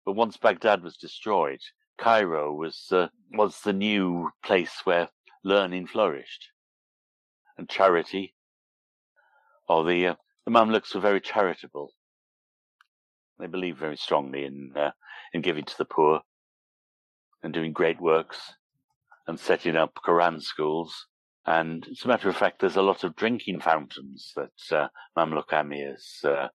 but 0.06 0.14
once 0.14 0.36
Baghdad 0.36 0.84
was 0.84 0.98
destroyed, 0.98 1.62
Cairo 1.98 2.54
was 2.54 2.88
uh, 2.92 3.08
was 3.32 3.62
the 3.62 3.74
new 3.74 4.30
place 4.44 4.82
where 4.84 5.10
learning 5.44 5.88
flourished 5.88 6.50
and 7.58 7.70
charity. 7.70 8.34
Oh, 9.70 9.84
the 9.84 10.08
uh, 10.08 10.16
the 10.46 10.52
Mamluks 10.52 10.94
were 10.94 11.02
very 11.02 11.22
charitable. 11.22 11.92
They 13.40 13.48
believed 13.48 13.80
very 13.80 13.98
strongly 13.98 14.46
in 14.46 14.74
uh, 14.76 14.92
in 15.34 15.42
giving 15.42 15.66
to 15.66 15.78
the 15.78 15.86
poor 15.86 16.22
and 17.44 17.54
doing 17.54 17.74
great 17.74 18.02
works 18.02 18.54
and 19.28 19.40
setting 19.40 19.76
up 19.76 20.00
Quran 20.06 20.42
schools. 20.42 21.08
And 21.46 21.88
as 21.92 22.04
a 22.04 22.08
matter 22.08 22.28
of 22.28 22.36
fact, 22.36 22.60
there's 22.60 22.76
a 22.76 22.82
lot 22.82 23.04
of 23.04 23.16
drinking 23.16 23.60
fountains 23.60 24.34
that 24.36 24.76
uh, 24.76 24.88
Mamluk 25.16 25.50
emirs 25.52 26.24
uh, 26.24 26.48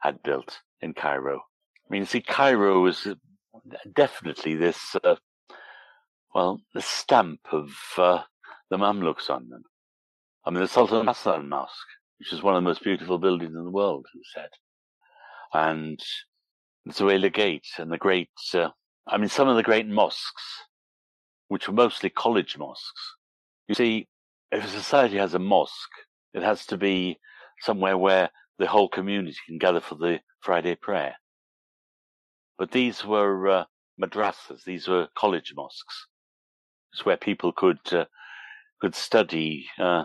had 0.00 0.22
built 0.22 0.60
in 0.80 0.94
Cairo. 0.94 1.36
I 1.36 1.88
mean, 1.90 2.06
see, 2.06 2.22
Cairo 2.22 2.86
is 2.86 3.06
definitely 3.94 4.54
this, 4.54 4.96
uh, 5.02 5.16
well, 6.34 6.60
the 6.74 6.82
stamp 6.82 7.40
of 7.52 7.70
uh, 7.96 8.22
the 8.70 8.76
Mamluks 8.76 9.30
on 9.30 9.48
them. 9.48 9.62
I 10.44 10.50
mean, 10.50 10.60
the 10.60 10.68
Sultan 10.68 11.06
Hassan 11.06 11.48
Mosque, 11.48 11.72
which 12.18 12.32
is 12.32 12.42
one 12.42 12.54
of 12.54 12.62
the 12.62 12.68
most 12.68 12.82
beautiful 12.82 13.18
buildings 13.18 13.54
in 13.54 13.64
the 13.64 13.70
world, 13.70 14.06
who 14.12 14.20
said, 14.34 14.50
and 15.52 15.98
the 16.86 16.92
Zuwaylah 16.92 17.32
Gate 17.32 17.66
and 17.78 17.90
the 17.90 17.98
great, 17.98 18.30
uh, 18.54 18.68
I 19.06 19.18
mean, 19.18 19.28
some 19.28 19.48
of 19.48 19.56
the 19.56 19.62
great 19.62 19.86
mosques 19.86 20.64
which 21.48 21.66
were 21.66 21.74
mostly 21.74 22.10
college 22.10 22.56
mosques. 22.58 23.16
You 23.68 23.74
see, 23.74 24.08
if 24.52 24.64
a 24.64 24.68
society 24.68 25.16
has 25.16 25.34
a 25.34 25.38
mosque, 25.38 25.72
it 26.34 26.42
has 26.42 26.66
to 26.66 26.76
be 26.76 27.18
somewhere 27.60 27.98
where 27.98 28.30
the 28.58 28.66
whole 28.66 28.88
community 28.88 29.36
can 29.46 29.58
gather 29.58 29.80
for 29.80 29.94
the 29.94 30.20
Friday 30.40 30.74
prayer. 30.74 31.16
But 32.58 32.72
these 32.72 33.04
were 33.04 33.48
uh, 33.48 33.64
madrasas; 34.00 34.64
these 34.64 34.88
were 34.88 35.08
college 35.16 35.52
mosques. 35.54 36.06
It's 36.92 37.04
where 37.04 37.16
people 37.16 37.52
could 37.52 37.80
uh, 37.92 38.06
could 38.80 38.94
study 38.94 39.68
uh, 39.78 40.04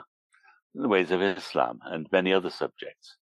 the 0.75 0.87
ways 0.87 1.11
of 1.11 1.21
Islam 1.21 1.79
and 1.85 2.07
many 2.11 2.33
other 2.33 2.49
subjects. 2.49 3.17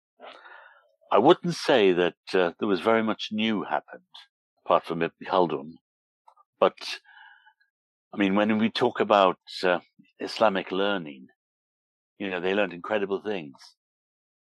I 1.11 1.19
wouldn't 1.19 1.55
say 1.55 1.93
that 1.93 2.15
uh, 2.35 2.53
there 2.59 2.69
was 2.69 2.81
very 2.81 3.03
much 3.03 3.29
new 3.31 3.63
happened, 3.63 4.03
apart 4.65 4.85
from 4.85 5.03
Ibn 5.03 5.27
Khaldun, 5.27 5.73
but 6.61 6.77
I 8.15 8.19
mean, 8.19 8.35
when 8.35 8.59
we 8.59 8.71
talk 8.71 9.01
about 9.01 9.39
uh, 9.63 9.81
Islamic 10.21 10.73
learning, 10.73 11.27
you 12.19 12.31
know, 12.31 12.41
they 12.41 12.55
learned 12.55 12.73
incredible 12.73 13.21
things. 13.21 13.57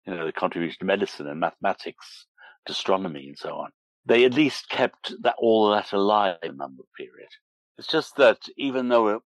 You 0.07 0.15
know, 0.15 0.25
they 0.25 0.33
contributed 0.33 0.79
to 0.79 0.85
medicine 0.85 1.27
and 1.27 1.41
mathematics, 1.41 2.27
to 2.67 2.73
astronomy 2.73 3.27
and 3.27 3.39
so 3.39 3.57
on. 3.57 3.71
They 4.07 4.25
at 4.25 4.35
least 4.35 4.69
kept 4.69 5.13
that 5.23 5.35
all 5.39 5.71
that 5.71 5.93
alive 5.93 6.39
Mamluk 6.45 6.87
period. 6.97 7.29
It's 7.77 7.89
just 7.89 8.17
that 8.17 8.39
even 8.57 8.89
though 8.89 9.09
it, 9.09 9.23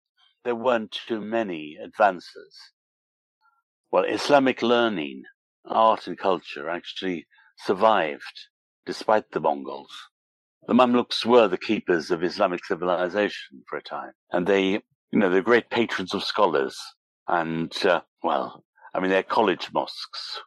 there 0.45 0.55
weren't 0.55 0.93
too 0.93 1.21
many 1.21 1.77
advances, 1.83 2.57
well, 3.91 4.05
Islamic 4.05 4.63
learning, 4.63 5.25
art 5.67 6.07
and 6.07 6.17
culture 6.17 6.71
actually 6.71 7.27
survived 7.59 8.47
despite 8.87 9.31
the 9.33 9.41
Mongols. 9.41 9.93
The 10.67 10.75
Mamluks 10.75 11.27
were 11.27 11.49
the 11.49 11.59
keepers 11.59 12.11
of 12.11 12.23
Islamic 12.23 12.65
civilization 12.65 13.63
for 13.69 13.79
a 13.79 13.83
time, 13.83 14.13
and 14.31 14.47
they, 14.47 14.73
you 14.73 15.19
know, 15.19 15.29
they're 15.29 15.43
great 15.43 15.71
patrons 15.71 16.15
of 16.15 16.23
scholars. 16.23 16.79
And, 17.27 17.75
uh, 17.85 18.03
well, 18.23 18.65
I 18.95 19.01
mean, 19.01 19.11
their 19.11 19.23
college 19.23 19.71
mosques 19.73 20.41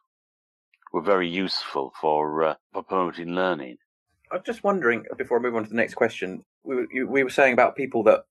were 0.92 1.02
very 1.02 1.28
useful 1.28 1.92
for, 2.00 2.44
uh, 2.44 2.54
for 2.72 2.82
promoting 2.82 3.30
learning. 3.30 3.76
I'm 4.32 4.42
just 4.44 4.64
wondering, 4.64 5.04
before 5.18 5.38
I 5.38 5.42
move 5.42 5.56
on 5.56 5.64
to 5.64 5.68
the 5.68 5.76
next 5.76 5.94
question, 5.94 6.44
we 6.64 6.76
were, 6.76 6.86
you, 6.90 7.06
we 7.06 7.22
were 7.22 7.30
saying 7.30 7.52
about 7.52 7.76
people 7.76 8.02
that 8.04 8.24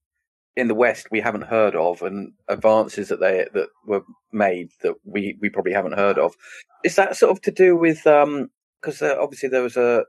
in 0.55 0.67
the 0.67 0.75
West 0.75 1.07
we 1.11 1.21
haven't 1.21 1.43
heard 1.43 1.75
of 1.75 2.01
and 2.01 2.33
advances 2.47 3.07
that 3.07 3.19
they 3.19 3.47
that 3.53 3.69
were 3.85 4.03
made 4.33 4.71
that 4.81 4.95
we, 5.05 5.37
we 5.39 5.49
probably 5.49 5.73
haven't 5.73 5.93
heard 5.93 6.17
of. 6.17 6.35
Is 6.83 6.95
that 6.95 7.15
sort 7.15 7.31
of 7.31 7.41
to 7.43 7.51
do 7.51 7.75
with 7.75 8.03
because 8.03 9.01
um, 9.01 9.11
uh, 9.11 9.15
obviously 9.21 9.49
there 9.49 9.63
was 9.63 9.77
a 9.77 10.05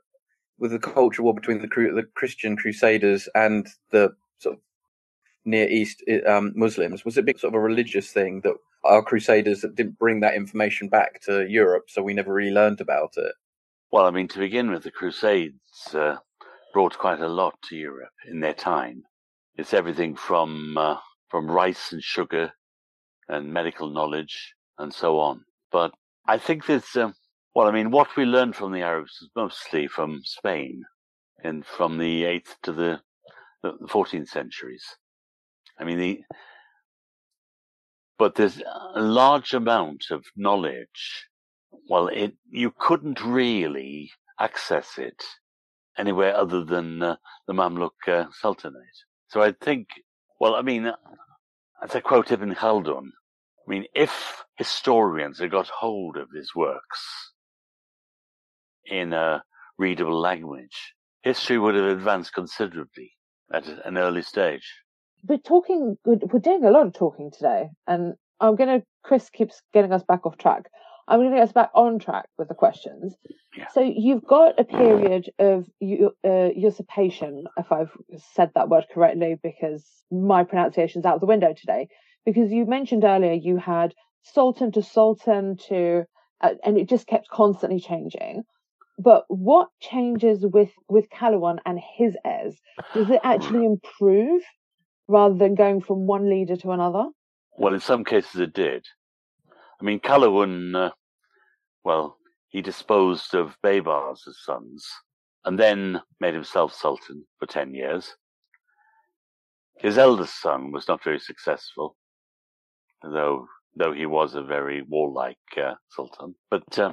with 0.59 0.73
the 0.73 0.79
culture 0.79 1.23
war 1.23 1.35
between 1.35 1.61
the 1.61 1.69
the 1.69 2.07
Christian 2.15 2.57
Crusaders 2.57 3.29
and 3.35 3.69
the 3.91 4.13
sort 4.39 4.57
of 4.57 4.61
Near 5.45 5.69
East 5.69 6.03
um, 6.27 6.53
Muslims? 6.57 7.05
Was 7.05 7.19
it 7.19 7.27
big 7.27 7.39
sort 7.39 7.55
of 7.55 7.59
a 7.59 7.61
religious 7.61 8.11
thing 8.11 8.41
that 8.41 8.55
our 8.85 9.03
Crusaders 9.03 9.61
that 9.61 9.77
didn't 9.77 9.99
bring 9.99 10.21
that 10.21 10.35
information 10.35 10.89
back 10.89 11.21
to 11.23 11.47
Europe, 11.49 11.85
so 11.89 12.03
we 12.03 12.15
never 12.15 12.33
really 12.33 12.51
learned 12.51 12.81
about 12.81 13.15
it? 13.17 13.35
Well, 13.93 14.07
I 14.07 14.11
mean, 14.11 14.29
to 14.29 14.39
begin 14.39 14.71
with, 14.71 14.85
the 14.85 14.91
Crusades 14.91 15.95
uh, 15.95 16.17
brought 16.73 16.97
quite 16.97 17.21
a 17.21 17.29
lot 17.29 17.55
to 17.65 17.77
Europe 17.77 18.15
in 18.27 18.41
their 18.41 18.55
time. 18.55 19.03
It's 19.57 19.75
everything 19.75 20.17
from 20.17 20.79
uh, 20.79 20.97
from 21.29 21.51
rice 21.51 21.93
and 21.93 22.03
sugar 22.03 22.53
and 23.29 23.53
medical 23.53 23.91
knowledge 23.91 24.55
and 24.79 24.95
so 24.95 25.19
on. 25.19 25.45
But 25.71 25.93
I 26.27 26.39
think 26.39 26.65
there's, 26.65 26.97
uh, 26.97 27.13
well, 27.55 27.69
I 27.69 27.71
mean, 27.71 27.91
what 27.91 28.17
we 28.17 28.25
learned 28.25 28.57
from 28.57 28.73
the 28.73 28.81
Arabs 28.81 29.19
is 29.21 29.29
mostly 29.37 29.87
from 29.89 30.23
Spain 30.25 30.85
and 31.45 31.65
from 31.67 31.99
the 31.99 32.23
8th 32.23 32.55
to 32.63 32.73
the, 32.73 33.01
14th 33.65 34.29
centuries. 34.29 34.85
I 35.79 35.85
mean, 35.85 35.99
the, 35.99 36.21
but 38.19 38.35
there's 38.35 38.61
a 38.95 39.01
large 39.01 39.53
amount 39.55 40.07
of 40.11 40.25
knowledge. 40.35 41.29
Well, 41.89 42.09
it, 42.09 42.35
you 42.51 42.73
couldn't 42.79 43.23
really 43.25 44.13
access 44.39 44.99
it 44.99 45.23
anywhere 45.99 46.35
other 46.37 46.65
than 46.65 47.03
uh, 47.03 47.17
the 47.47 47.53
Mamluk 47.53 47.91
uh, 48.09 48.27
Sultanate. 48.33 49.05
So 49.29 49.43
I 49.43 49.53
think, 49.53 49.89
well, 50.41 50.55
I 50.55 50.63
mean, 50.63 50.87
as 51.83 51.95
I 51.95 52.01
quote 52.01 52.31
Ibn 52.31 52.55
Khaldun, 52.55 53.09
I 53.09 53.71
mean, 53.71 53.85
if 53.95 54.45
historians 54.57 55.39
had 55.39 55.51
got 55.51 55.69
hold 55.69 56.17
of 56.17 56.29
his 56.35 56.55
works 56.55 57.33
in 58.85 59.13
a 59.13 59.43
readable 59.79 60.19
language, 60.19 60.95
history 61.23 61.59
would 61.59 61.75
have 61.75 61.85
advanced 61.85 62.35
considerably 62.35 63.13
at 63.53 63.67
an 63.85 63.99
early 63.99 64.23
stage. 64.23 64.69
We're 65.27 65.39
talking, 65.39 65.97
we're 66.05 66.41
doing 66.41 66.65
a 66.65 66.71
lot 66.71 66.87
of 66.87 66.95
talking 66.95 67.31
today, 67.31 67.69
and 67.87 68.15
I'm 68.41 68.57
going 68.57 68.81
to, 68.81 68.87
Chris 69.05 69.31
keeps 69.31 69.63
getting 69.73 69.93
us 69.93 70.03
back 70.03 70.27
off 70.27 70.37
track. 70.37 70.65
I'm 71.09 71.19
going 71.19 71.31
to 71.31 71.37
get 71.37 71.49
us 71.49 71.53
back 71.53 71.71
on 71.75 71.99
track 71.99 72.27
with 72.39 72.49
the 72.49 72.55
questions. 72.55 73.15
Yeah. 73.57 73.67
So 73.75 73.81
you've 73.81 74.25
got 74.25 74.59
a 74.59 74.65
period 74.65 75.31
of 75.39 75.69
uh, 76.25 76.49
usurpation, 76.55 77.45
if 77.57 77.71
I've 77.73 77.91
said 78.35 78.51
that 78.55 78.69
word 78.69 78.87
correctly, 78.93 79.37
because 79.43 79.85
my 80.11 80.45
pronunciation's 80.45 81.05
out 81.05 81.21
the 81.21 81.27
window 81.27 81.55
today. 81.55 81.89
Because 82.25 82.53
you 82.53 82.67
mentioned 82.67 83.05
earlier 83.05 83.33
you 83.33 83.57
had 83.57 83.95
sultan 84.23 84.71
to 84.73 84.83
sultan 84.83 85.57
to, 85.69 86.05
uh, 86.41 86.55
and 86.65 86.79
it 86.79 86.89
just 86.89 87.07
kept 87.07 87.29
constantly 87.29 87.81
changing. 87.81 88.45
But 88.99 89.25
what 89.29 89.69
changes 89.81 90.45
with 90.47 90.71
with 90.89 91.09
Kalawan 91.11 91.59
and 91.67 91.81
his 91.97 92.15
heirs? 92.25 92.57
Does 92.95 93.11
it 93.11 93.21
actually 93.25 93.65
improve 93.65 94.43
rather 95.09 95.35
than 95.35 95.55
going 95.57 95.81
from 95.81 96.07
one 96.07 96.31
leader 96.31 96.57
to 96.57 96.71
another? 96.71 97.07
Well, 97.59 97.75
in 97.75 97.81
some 97.81 98.05
cases 98.05 98.41
it 98.41 98.53
did. 98.53 98.87
I 99.83 99.85
mean, 99.85 99.99
Kalawan, 99.99 100.77
uh, 100.77 100.91
well, 101.83 102.17
he 102.51 102.63
disposed 102.63 103.35
of 103.35 103.57
Baybars 103.65 104.29
as 104.29 104.39
sons 104.45 104.87
and 105.45 105.59
then 105.59 106.01
made 106.21 106.35
himself 106.35 106.73
sultan 106.73 107.25
for 107.41 107.47
10 107.47 107.75
years. 107.75 108.15
His 109.81 109.99
eldest 109.99 110.41
son 110.41 110.71
was 110.71 110.87
not 110.87 111.03
very 111.03 111.19
successful, 111.19 111.97
though 113.03 113.49
though 113.75 113.93
he 113.93 114.07
was 114.07 114.37
a 114.37 114.43
very 114.43 114.83
warlike 114.83 115.39
uh, 115.57 115.75
sultan. 115.89 116.37
But 116.49 116.79
uh, 116.79 116.93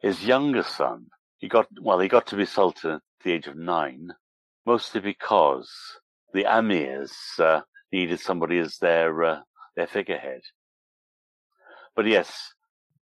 his 0.00 0.24
youngest 0.24 0.76
son, 0.76 1.06
he 1.38 1.48
got 1.48 1.66
well, 1.80 1.98
he 1.98 2.06
got 2.06 2.28
to 2.28 2.36
be 2.36 2.46
sultan 2.46 2.92
at 2.92 3.00
the 3.24 3.32
age 3.32 3.48
of 3.48 3.56
nine, 3.56 4.10
mostly 4.64 5.00
because 5.00 5.68
the 6.32 6.44
amirs 6.44 7.10
uh, 7.40 7.62
needed 7.90 8.20
somebody 8.20 8.58
as 8.58 8.76
their 8.78 9.24
uh, 9.24 9.40
their 9.74 9.88
figurehead. 9.88 10.42
But 11.96 12.06
yes, 12.06 12.52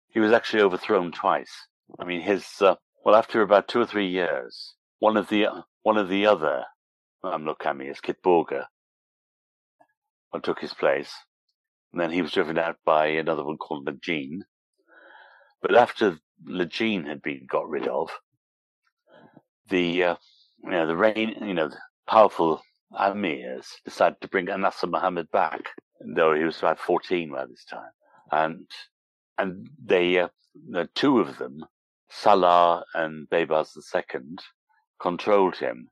he 0.08 0.20
was 0.20 0.32
actually 0.32 0.62
overthrown 0.62 1.12
twice. 1.12 1.66
I 1.98 2.04
mean, 2.04 2.20
his 2.20 2.46
uh, 2.60 2.76
well, 3.04 3.16
after 3.16 3.42
about 3.42 3.68
two 3.68 3.80
or 3.80 3.86
three 3.86 4.08
years, 4.08 4.74
one 4.98 5.16
of 5.16 5.28
the 5.28 5.46
one 5.82 5.96
of 5.96 6.08
the 6.08 6.26
other 6.26 6.64
Mamluk 7.24 7.58
amirs, 7.64 8.00
Kitburga, 8.00 8.66
took 10.42 10.60
his 10.60 10.74
place, 10.74 11.12
and 11.92 12.00
then 12.00 12.10
he 12.10 12.22
was 12.22 12.32
driven 12.32 12.58
out 12.58 12.76
by 12.84 13.06
another 13.06 13.44
one 13.44 13.58
called 13.58 13.86
Lajin. 13.86 14.40
But 15.60 15.74
after 15.74 16.18
Lajin 16.46 17.06
had 17.06 17.22
been 17.22 17.46
got 17.48 17.68
rid 17.68 17.86
of, 17.86 18.10
the 19.68 20.04
uh, 20.04 20.16
you 20.64 20.70
know 20.70 20.86
the 20.86 20.96
reign, 20.96 21.34
you 21.42 21.54
know, 21.54 21.68
the 21.68 21.78
powerful 22.06 22.62
amirs 22.92 23.66
decided 23.84 24.20
to 24.20 24.28
bring 24.28 24.46
Anasir 24.46 24.90
Muhammad 24.90 25.30
back, 25.30 25.62
though 26.14 26.34
he 26.34 26.44
was 26.44 26.58
about 26.58 26.78
fourteen 26.78 27.30
by 27.30 27.46
this 27.46 27.64
time, 27.64 27.90
and 28.32 28.66
and 29.38 29.68
they 29.84 30.18
uh, 30.18 30.28
the 30.68 30.88
two 30.94 31.20
of 31.20 31.38
them, 31.38 31.64
Salah 32.10 32.84
and 32.94 33.28
Baybars 33.28 33.76
II, 33.94 34.20
controlled 35.00 35.56
him 35.56 35.88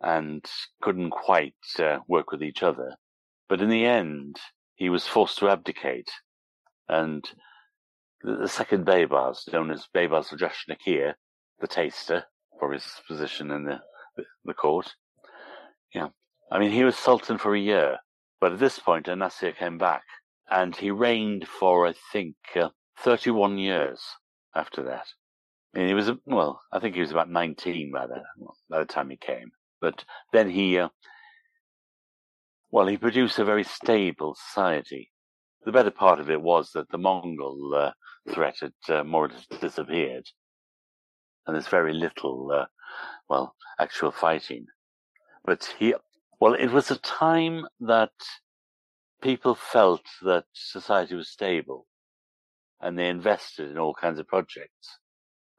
and 0.00 0.44
couldn't 0.82 1.10
quite 1.10 1.54
uh, 1.78 1.98
work 2.08 2.30
with 2.30 2.42
each 2.42 2.62
other. 2.62 2.96
But 3.48 3.60
in 3.60 3.68
the 3.68 3.86
end, 3.86 4.36
he 4.74 4.88
was 4.88 5.06
forced 5.06 5.38
to 5.38 5.48
abdicate, 5.48 6.10
and 6.88 7.24
the, 8.22 8.36
the 8.36 8.48
second 8.48 8.86
Baybars, 8.86 9.50
known 9.52 9.70
as 9.70 9.88
Baybars 9.94 10.32
Rajash 10.32 10.68
Nakir, 10.68 11.14
the 11.60 11.66
taster, 11.66 12.24
for 12.58 12.72
his 12.72 12.86
position 13.08 13.50
in 13.50 13.64
the, 13.64 13.80
the 14.44 14.54
court, 14.54 14.94
yeah, 15.94 16.08
I 16.50 16.58
mean, 16.58 16.72
he 16.72 16.84
was 16.84 16.96
sultan 16.96 17.38
for 17.38 17.54
a 17.54 17.60
year, 17.60 17.98
but 18.40 18.52
at 18.52 18.58
this 18.58 18.78
point, 18.78 19.06
Anasir 19.06 19.56
came 19.56 19.78
back, 19.78 20.02
and 20.50 20.76
he 20.76 20.90
reigned 20.90 21.48
for, 21.48 21.86
I 21.86 21.94
think, 22.12 22.36
uh, 22.56 22.68
31 22.98 23.58
years 23.58 24.00
after 24.54 24.82
that. 24.84 25.06
And 25.74 25.88
he 25.88 25.94
was, 25.94 26.10
well, 26.26 26.60
I 26.72 26.78
think 26.78 26.94
he 26.94 27.00
was 27.00 27.10
about 27.10 27.30
19 27.30 27.90
by 27.92 28.06
the, 28.06 28.22
by 28.70 28.78
the 28.78 28.84
time 28.84 29.10
he 29.10 29.16
came. 29.16 29.50
But 29.80 30.04
then 30.32 30.48
he, 30.48 30.78
uh, 30.78 30.88
well, 32.70 32.86
he 32.86 32.96
produced 32.96 33.38
a 33.38 33.44
very 33.44 33.64
stable 33.64 34.34
society. 34.34 35.10
The 35.64 35.72
better 35.72 35.90
part 35.90 36.20
of 36.20 36.30
it 36.30 36.40
was 36.40 36.70
that 36.72 36.90
the 36.90 36.98
Mongol 36.98 37.74
uh, 37.74 37.92
threat 38.32 38.56
had 38.60 38.72
uh, 38.88 39.04
more 39.04 39.26
or 39.26 39.28
less 39.28 39.46
disappeared. 39.60 40.26
And 41.46 41.54
there's 41.54 41.68
very 41.68 41.92
little, 41.92 42.50
uh, 42.52 42.66
well, 43.28 43.54
actual 43.78 44.10
fighting. 44.10 44.66
But 45.44 45.74
he, 45.78 45.94
well, 46.40 46.54
it 46.54 46.68
was 46.68 46.90
a 46.90 46.98
time 46.98 47.66
that 47.80 48.12
people 49.24 49.56
felt 49.56 50.04
that 50.22 50.44
society 50.52 51.16
was 51.16 51.28
stable 51.28 51.86
and 52.80 52.96
they 52.96 53.08
invested 53.08 53.70
in 53.70 53.78
all 53.78 53.94
kinds 53.94 54.20
of 54.20 54.28
projects. 54.28 54.98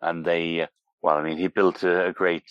And 0.02 0.24
they, 0.24 0.68
well, 1.02 1.18
I 1.18 1.24
mean, 1.24 1.38
he 1.38 1.48
built 1.48 1.84
a, 1.84 2.08
a 2.08 2.14
great 2.14 2.46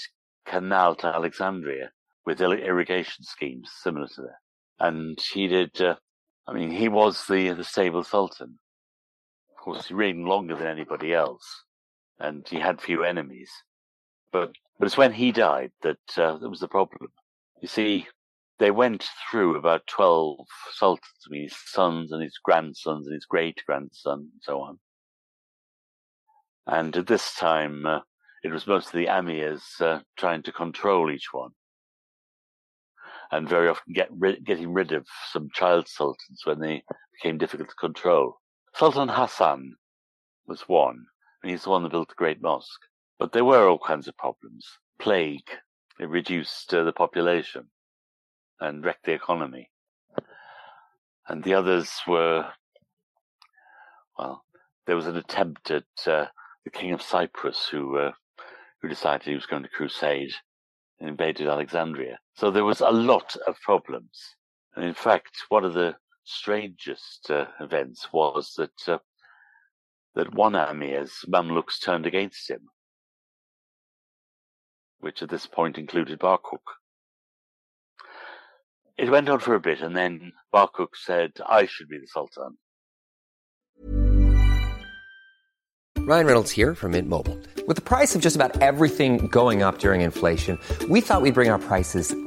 canal 0.47 0.95
to 0.97 1.07
Alexandria 1.07 1.93
with 2.27 2.43
irrigation 2.43 3.25
schemes 3.25 3.71
similar 3.83 4.09
to 4.09 4.23
that 4.23 4.45
and 4.79 5.19
he 5.33 5.47
did. 5.47 5.81
Uh, 5.81 5.97
I 6.47 6.53
mean, 6.53 6.71
he 6.71 6.89
was 6.89 7.27
the 7.27 7.51
the 7.51 7.65
stable 7.65 8.05
sultan. 8.05 8.59
Of 9.51 9.65
course, 9.65 9.87
he 9.87 9.95
reigned 9.95 10.27
longer 10.27 10.57
than 10.57 10.67
anybody 10.67 11.15
else, 11.15 11.65
and 12.19 12.47
he 12.49 12.61
had 12.61 12.81
few 12.81 13.05
enemies. 13.05 13.51
But 14.33 14.53
but 14.79 14.87
it's 14.87 14.97
when 14.97 15.13
he 15.13 15.33
died 15.33 15.73
that 15.83 16.19
uh, 16.19 16.39
that 16.39 16.51
was 16.51 16.61
the 16.61 16.69
problem. 16.69 17.11
You 17.61 17.69
see, 17.69 18.07
they 18.59 18.71
went 18.71 19.09
through 19.31 19.57
about 19.57 19.87
12 19.89 20.47
sultans, 20.73 21.27
mean, 21.29 21.43
his 21.45 21.57
sons 21.67 22.13
and 22.13 22.23
his 22.23 22.39
grandsons 22.43 23.07
and 23.07 23.15
his 23.15 23.27
great 23.27 23.61
grandson 23.67 24.31
and 24.33 24.43
so 24.43 24.61
on. 24.61 24.79
And 26.67 26.97
at 26.97 27.07
this 27.07 27.35
time, 27.35 27.85
uh, 27.85 28.01
it 28.45 28.53
was 28.53 28.67
mostly 28.67 29.05
the 29.05 29.11
amirs 29.11 29.81
uh, 29.81 30.01
trying 30.17 30.43
to 30.45 30.53
control 30.53 31.11
each 31.11 31.33
one. 31.33 31.51
And 33.33 33.49
very 33.49 33.69
often 33.69 33.93
get 33.93 34.11
getting 34.45 34.73
rid 34.73 34.93
of 34.93 35.07
some 35.33 35.49
child 35.53 35.89
sultans 35.89 36.43
when 36.45 36.61
they 36.61 36.85
became 37.15 37.39
difficult 37.39 37.71
to 37.71 37.75
control. 37.75 38.39
Sultan 38.75 39.09
Hassan 39.09 39.75
was 40.47 40.69
one, 40.69 41.05
and 41.43 41.51
he's 41.51 41.65
the 41.65 41.71
one 41.71 41.83
that 41.83 41.91
built 41.91 42.09
the 42.09 42.15
Great 42.15 42.41
Mosque. 42.41 42.83
But 43.19 43.33
there 43.33 43.45
were 43.45 43.67
all 43.67 43.79
kinds 43.79 44.07
of 44.07 44.17
problems. 44.17 44.67
Plague, 45.01 45.51
it 45.99 46.09
reduced 46.09 46.73
uh, 46.73 46.85
the 46.85 46.93
population 46.93 47.69
and 48.61 48.85
wrecked 48.85 49.05
the 49.05 49.13
economy. 49.13 49.71
And 51.29 51.43
the 51.43 51.55
others 51.55 51.91
were, 52.07 52.47
well, 54.19 54.45
there 54.87 54.97
was 54.97 55.07
an 55.07 55.17
attempt 55.17 55.71
at 55.71 55.85
uh, 56.07 56.27
the 56.65 56.71
king 56.71 56.93
of 56.93 57.03
Cyprus 57.03 57.69
who 57.71 57.97
uh, 57.97 58.13
who 58.83 58.89
decided 58.89 59.27
he 59.27 59.35
was 59.35 59.47
going 59.47 59.63
to 59.63 59.69
crusade 59.71 60.33
and 61.01 61.09
invaded 61.09 61.49
Alexandria. 61.49 62.19
So 62.35 62.51
there 62.51 62.67
was 62.67 62.83
a 62.83 62.91
lot 62.91 63.35
of 63.47 63.59
problems. 63.61 64.35
And 64.77 64.85
in 64.85 64.93
fact, 64.93 65.31
one 65.49 65.65
of 65.65 65.73
the 65.73 65.95
strangest 66.25 67.31
uh, 67.31 67.47
events 67.61 68.09
was 68.13 68.53
that 68.59 68.89
uh, 68.89 68.99
that 70.15 70.35
one 70.35 70.55
Amir's 70.55 71.25
Mamluks 71.27 71.83
turned 71.83 72.07
against 72.07 72.51
him, 72.51 72.69
which 74.99 75.23
at 75.23 75.31
this 75.31 75.47
point 75.47 75.79
included 75.79 76.19
Barkuk. 76.19 76.61
It 78.97 79.11
went 79.11 79.29
on 79.29 79.41
for 79.41 79.55
a 79.57 79.61
bit, 79.61 79.81
and 79.81 79.97
then 79.97 80.33
Barkuk 80.55 80.95
said, 80.95 81.33
I 81.45 81.67
should 81.67 81.89
be 81.89 81.99
the 81.99 82.07
Sultan. 82.07 82.59
Ryan 85.99 86.27
Reynolds 86.27 86.51
here 86.51 86.75
from 86.75 86.93
Mint 86.93 87.09
Mobile. 87.09 87.39
With 87.67 87.77
the 87.77 87.83
price 87.83 88.15
of 88.15 88.21
just 88.21 88.37
about 88.37 88.61
everything 88.61 89.27
going 89.29 89.63
up 89.63 89.79
during 89.79 90.03
inflation, 90.03 90.61
we 90.89 91.01
thought 91.01 91.23
we'd 91.23 91.35
bring 91.35 91.51
our 91.51 91.59
prices 91.59 92.15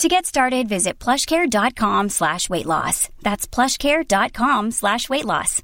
To 0.00 0.08
get 0.08 0.26
started, 0.26 0.68
visit 0.68 0.98
plushcare.com 0.98 2.08
slash 2.08 2.50
weight 2.50 2.66
loss. 2.66 3.08
That's 3.22 3.46
plushcare.com 3.46 4.72
slash 4.72 5.08
weight 5.08 5.24
loss. 5.24 5.62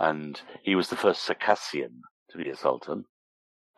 And 0.00 0.40
he 0.64 0.74
was 0.74 0.88
the 0.88 0.96
first 0.96 1.22
Circassian 1.22 2.02
to 2.30 2.38
be 2.38 2.50
a 2.50 2.56
sultan. 2.56 3.04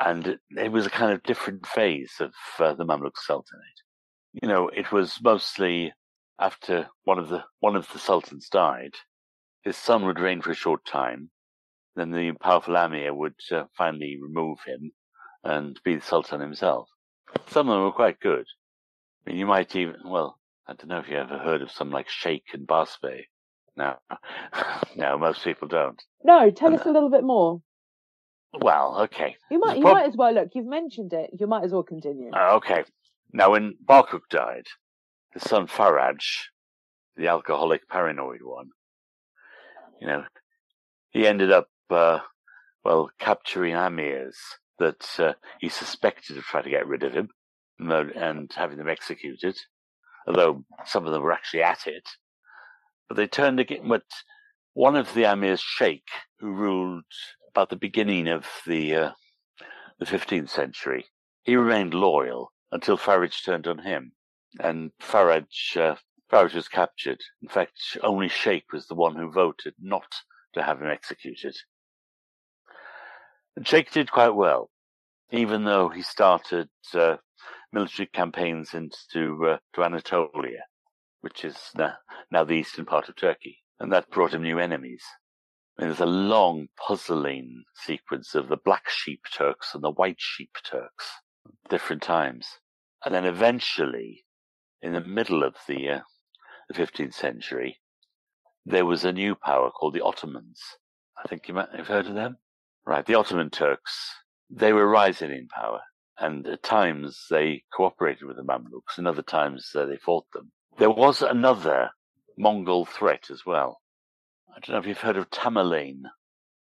And 0.00 0.38
it, 0.50 0.72
was 0.72 0.86
a 0.86 0.90
kind 0.90 1.12
of 1.12 1.22
different 1.22 1.66
phase 1.66 2.14
of 2.18 2.32
uh, 2.58 2.74
the 2.74 2.84
Mamluk 2.84 3.16
Sultanate. 3.16 3.82
You 4.42 4.48
know, 4.48 4.68
it 4.68 4.90
was 4.90 5.18
mostly 5.22 5.92
after 6.40 6.88
one 7.04 7.18
of 7.18 7.28
the 7.28 7.44
one 7.60 7.76
of 7.76 7.90
the 7.92 7.98
sultans 7.98 8.48
died, 8.48 8.94
his 9.62 9.76
son 9.76 10.04
would 10.06 10.18
reign 10.18 10.42
for 10.42 10.50
a 10.50 10.54
short 10.54 10.84
time. 10.86 11.30
Then 11.94 12.10
the 12.10 12.32
powerful 12.40 12.76
Amir 12.76 13.14
would 13.14 13.40
uh, 13.50 13.64
finally 13.76 14.18
remove 14.20 14.58
him 14.66 14.92
and 15.46 15.80
be 15.84 15.94
the 15.94 16.02
sultan 16.02 16.40
himself. 16.40 16.88
Some 17.48 17.68
of 17.68 17.74
them 17.74 17.84
were 17.84 17.92
quite 17.92 18.20
good. 18.20 18.46
I 19.26 19.30
mean, 19.30 19.38
you 19.38 19.46
might 19.46 19.74
even 19.76 19.96
well, 20.04 20.38
I 20.66 20.74
don't 20.74 20.88
know 20.88 20.98
if 20.98 21.08
you 21.08 21.16
ever 21.16 21.38
heard 21.38 21.62
of 21.62 21.70
some 21.70 21.90
like 21.90 22.08
Sheikh 22.08 22.44
and 22.52 22.66
Barsbay. 22.66 23.22
No, 23.76 23.94
no, 24.96 25.18
most 25.18 25.44
people 25.44 25.68
don't. 25.68 26.02
No, 26.24 26.50
tell 26.50 26.74
us 26.74 26.86
a 26.86 26.90
little 26.90 27.10
bit 27.10 27.22
more. 27.22 27.60
Well, 28.58 29.02
okay. 29.02 29.36
You 29.50 29.58
might, 29.58 29.76
you 29.76 29.82
prob- 29.82 29.94
might 29.94 30.08
as 30.08 30.16
well 30.16 30.32
look. 30.32 30.50
You've 30.54 30.66
mentioned 30.66 31.12
it. 31.12 31.30
You 31.38 31.46
might 31.46 31.64
as 31.64 31.72
well 31.72 31.82
continue. 31.82 32.30
Uh, 32.32 32.54
okay. 32.56 32.84
Now, 33.32 33.52
when 33.52 33.74
Barkuk 33.84 34.22
died, 34.30 34.66
his 35.32 35.42
son 35.42 35.66
Faraj, 35.66 36.22
the 37.16 37.28
alcoholic 37.28 37.86
paranoid 37.88 38.40
one, 38.42 38.70
you 40.00 40.06
know, 40.06 40.24
he 41.10 41.26
ended 41.26 41.52
up, 41.52 41.68
uh, 41.90 42.20
well, 42.82 43.10
capturing 43.18 43.74
amirs 43.74 44.36
that 44.78 45.06
uh, 45.18 45.32
he 45.60 45.68
suspected 45.68 46.36
of 46.36 46.44
trying 46.44 46.64
to 46.64 46.70
get 46.70 46.86
rid 46.86 47.02
of 47.02 47.12
him 47.14 47.30
and 47.78 48.50
having 48.54 48.78
them 48.78 48.88
executed, 48.88 49.56
although 50.26 50.64
some 50.84 51.06
of 51.06 51.12
them 51.12 51.22
were 51.22 51.32
actually 51.32 51.62
at 51.62 51.86
it. 51.86 52.08
But 53.08 53.16
they 53.16 53.26
turned 53.26 53.60
again, 53.60 53.88
but 53.88 54.04
one 54.72 54.96
of 54.96 55.14
the 55.14 55.24
amirs, 55.24 55.62
Sheikh, 55.62 56.08
who 56.38 56.52
ruled 56.52 57.04
about 57.48 57.70
the 57.70 57.76
beginning 57.76 58.28
of 58.28 58.46
the 58.66 58.94
uh, 58.94 59.10
the 59.98 60.04
15th 60.04 60.50
century, 60.50 61.06
he 61.44 61.56
remained 61.56 61.94
loyal 61.94 62.52
until 62.72 62.98
Faraj 62.98 63.44
turned 63.44 63.66
on 63.66 63.78
him. 63.78 64.12
And 64.58 64.90
Faraj, 65.00 65.76
uh, 65.76 65.96
Faraj 66.30 66.54
was 66.54 66.68
captured. 66.68 67.20
In 67.40 67.48
fact, 67.48 67.96
only 68.02 68.28
Sheikh 68.28 68.72
was 68.72 68.86
the 68.86 68.94
one 68.94 69.16
who 69.16 69.30
voted 69.30 69.74
not 69.80 70.12
to 70.54 70.62
have 70.62 70.82
him 70.82 70.88
executed. 70.88 71.56
Sheikh 73.64 73.90
did 73.90 74.12
quite 74.12 74.34
well, 74.34 74.70
even 75.30 75.64
though 75.64 75.88
he 75.88 76.02
started 76.02 76.68
uh, 76.92 77.16
military 77.72 78.06
campaigns 78.06 78.74
into 78.74 79.46
uh, 79.46 79.58
to 79.74 79.82
Anatolia, 79.82 80.64
which 81.22 81.42
is 81.44 81.56
now, 81.74 81.94
now 82.30 82.44
the 82.44 82.54
eastern 82.54 82.84
part 82.84 83.08
of 83.08 83.16
Turkey, 83.16 83.62
and 83.80 83.90
that 83.92 84.10
brought 84.10 84.34
him 84.34 84.42
new 84.42 84.58
enemies. 84.58 85.02
I 85.78 85.82
mean, 85.82 85.90
there's 85.90 86.00
a 86.00 86.06
long 86.06 86.68
puzzling 86.76 87.64
sequence 87.74 88.34
of 88.34 88.48
the 88.48 88.58
black 88.58 88.90
sheep 88.90 89.22
Turks 89.32 89.74
and 89.74 89.82
the 89.82 89.90
white 89.90 90.20
sheep 90.20 90.52
Turks, 90.62 91.10
at 91.46 91.70
different 91.70 92.02
times, 92.02 92.46
and 93.04 93.14
then 93.14 93.24
eventually, 93.24 94.24
in 94.82 94.92
the 94.92 95.00
middle 95.00 95.42
of 95.42 95.56
the 95.66 95.88
uh, 95.88 96.00
the 96.68 96.74
15th 96.74 97.14
century, 97.14 97.78
there 98.66 98.84
was 98.84 99.04
a 99.04 99.12
new 99.12 99.34
power 99.34 99.70
called 99.70 99.94
the 99.94 100.04
Ottomans. 100.04 100.60
I 101.16 101.26
think 101.26 101.48
you 101.48 101.54
might 101.54 101.74
have 101.74 101.86
heard 101.86 102.06
of 102.06 102.14
them. 102.14 102.36
Right, 102.86 103.04
the 103.04 103.16
Ottoman 103.16 103.50
Turks, 103.50 104.14
they 104.48 104.72
were 104.72 104.86
rising 104.86 105.30
in 105.32 105.48
power, 105.48 105.80
and 106.18 106.46
at 106.46 106.62
times 106.62 107.26
they 107.30 107.64
cooperated 107.76 108.24
with 108.24 108.36
the 108.36 108.44
Mamluks, 108.44 108.96
and 108.96 109.08
other 109.08 109.22
times 109.22 109.70
uh, 109.74 109.86
they 109.86 109.96
fought 109.96 110.24
them. 110.32 110.52
There 110.78 110.90
was 110.90 111.20
another 111.22 111.90
Mongol 112.38 112.84
threat 112.84 113.24
as 113.30 113.44
well. 113.44 113.80
I 114.54 114.60
don't 114.60 114.74
know 114.74 114.78
if 114.78 114.86
you've 114.86 114.98
heard 115.00 115.16
of 115.16 115.30
Tamerlane. 115.30 116.02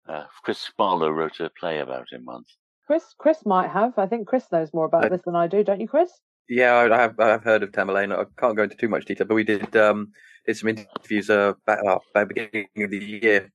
Uh, 0.07 0.25
Chris 0.43 0.69
Marlowe 0.77 1.09
wrote 1.09 1.39
a 1.39 1.49
play 1.57 1.79
about 1.79 2.11
him 2.11 2.25
once. 2.25 2.57
Chris, 2.85 3.03
Chris 3.17 3.45
might 3.45 3.69
have. 3.69 3.97
I 3.97 4.07
think 4.07 4.27
Chris 4.27 4.45
knows 4.51 4.73
more 4.73 4.85
about 4.85 5.05
I- 5.05 5.09
this 5.09 5.21
than 5.23 5.35
I 5.35 5.47
do, 5.47 5.63
don't 5.63 5.79
you, 5.79 5.87
Chris? 5.87 6.11
Yeah, 6.49 6.73
I 6.73 6.95
I 6.95 7.01
have. 7.01 7.19
I 7.19 7.27
have 7.27 7.43
heard 7.43 7.61
of 7.61 7.71
Tamerlane. 7.71 8.11
I 8.11 8.25
can't 8.41 8.57
go 8.57 8.63
into 8.63 8.75
too 8.75 8.87
much 8.89 9.05
detail, 9.05 9.27
but 9.27 9.35
we 9.35 9.43
did 9.43 9.75
um, 9.77 10.11
did 10.47 10.57
some 10.57 10.69
interviews 10.69 11.29
uh, 11.29 11.53
back 11.67 11.77
uh, 11.87 11.99
back 12.15 12.29
beginning 12.29 12.67
of 12.77 12.89
the 12.89 12.97
year 12.97 13.51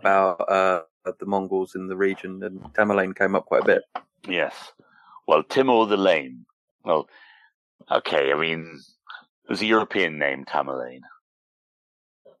about 0.00 0.40
uh, 0.50 0.80
the 1.04 1.26
Mongols 1.26 1.74
in 1.74 1.88
the 1.88 1.96
region, 1.96 2.42
and 2.42 2.60
Tamerlane 2.74 3.16
came 3.16 3.34
up 3.34 3.46
quite 3.46 3.62
a 3.62 3.66
bit. 3.66 3.82
Yes. 4.28 4.72
Well, 5.26 5.42
Timur 5.42 5.86
the 5.86 5.96
Lame. 5.96 6.46
Well, 6.84 7.08
okay, 7.90 8.32
I 8.32 8.38
mean, 8.38 8.80
it 9.44 9.50
was 9.50 9.62
a 9.62 9.66
European 9.66 10.18
name, 10.18 10.44
Tamerlane. 10.44 11.02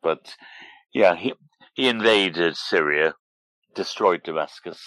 But, 0.02 0.34
yeah, 0.92 1.14
he, 1.14 1.34
he 1.74 1.88
invaded 1.88 2.56
Syria, 2.56 3.14
destroyed 3.74 4.22
Damascus, 4.24 4.80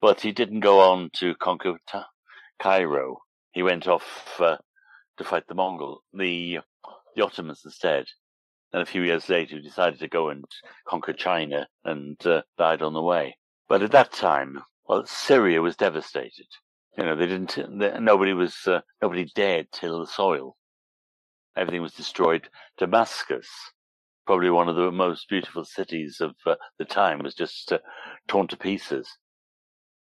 but 0.00 0.20
he 0.20 0.32
didn't 0.32 0.60
go 0.60 0.80
on 0.80 1.10
to 1.14 1.34
conquer 1.36 1.78
Ta- 1.88 2.08
Cairo. 2.60 3.18
He 3.52 3.62
went 3.62 3.86
off 3.88 4.36
uh, 4.40 4.56
to 5.16 5.24
fight 5.24 5.44
the 5.48 5.54
Mongol, 5.54 6.02
the, 6.12 6.58
the 7.14 7.24
Ottomans 7.24 7.62
instead. 7.64 8.06
And 8.76 8.82
a 8.82 8.90
few 8.90 9.00
years 9.00 9.30
later, 9.30 9.56
he 9.56 9.62
decided 9.62 10.00
to 10.00 10.06
go 10.06 10.28
and 10.28 10.44
conquer 10.86 11.14
China 11.14 11.66
and 11.86 12.14
uh, 12.26 12.42
died 12.58 12.82
on 12.82 12.92
the 12.92 13.00
way. 13.00 13.38
But 13.70 13.82
at 13.82 13.92
that 13.92 14.12
time, 14.12 14.62
well, 14.86 15.06
Syria 15.06 15.62
was 15.62 15.76
devastated. 15.76 16.48
You 16.98 17.06
know, 17.06 17.16
they 17.16 17.26
didn't. 17.26 17.56
They, 17.78 17.98
nobody 17.98 18.34
was. 18.34 18.54
Uh, 18.66 18.82
nobody 19.00 19.30
dared 19.34 19.68
till 19.72 20.00
the 20.00 20.06
soil. 20.06 20.58
Everything 21.56 21.80
was 21.80 21.94
destroyed. 21.94 22.50
Damascus, 22.76 23.48
probably 24.26 24.50
one 24.50 24.68
of 24.68 24.76
the 24.76 24.92
most 24.92 25.26
beautiful 25.30 25.64
cities 25.64 26.18
of 26.20 26.34
uh, 26.44 26.56
the 26.78 26.84
time, 26.84 27.20
was 27.20 27.34
just 27.34 27.72
uh, 27.72 27.78
torn 28.28 28.46
to 28.48 28.58
pieces, 28.58 29.08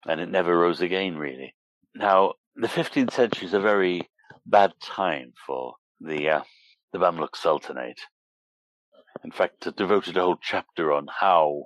and 0.08 0.20
it 0.20 0.28
never 0.28 0.58
rose 0.58 0.80
again. 0.80 1.16
Really. 1.16 1.54
Now, 1.94 2.32
the 2.56 2.66
15th 2.66 3.12
century 3.12 3.46
is 3.46 3.54
a 3.54 3.60
very 3.60 4.10
bad 4.44 4.72
time 4.82 5.34
for 5.46 5.74
the 6.00 6.30
uh, 6.30 6.42
the 6.92 6.98
Mamluk 6.98 7.36
Sultanate. 7.36 8.00
In 9.24 9.30
fact, 9.30 9.74
devoted 9.76 10.16
a 10.16 10.22
whole 10.22 10.38
chapter 10.40 10.92
on 10.92 11.08
how 11.20 11.64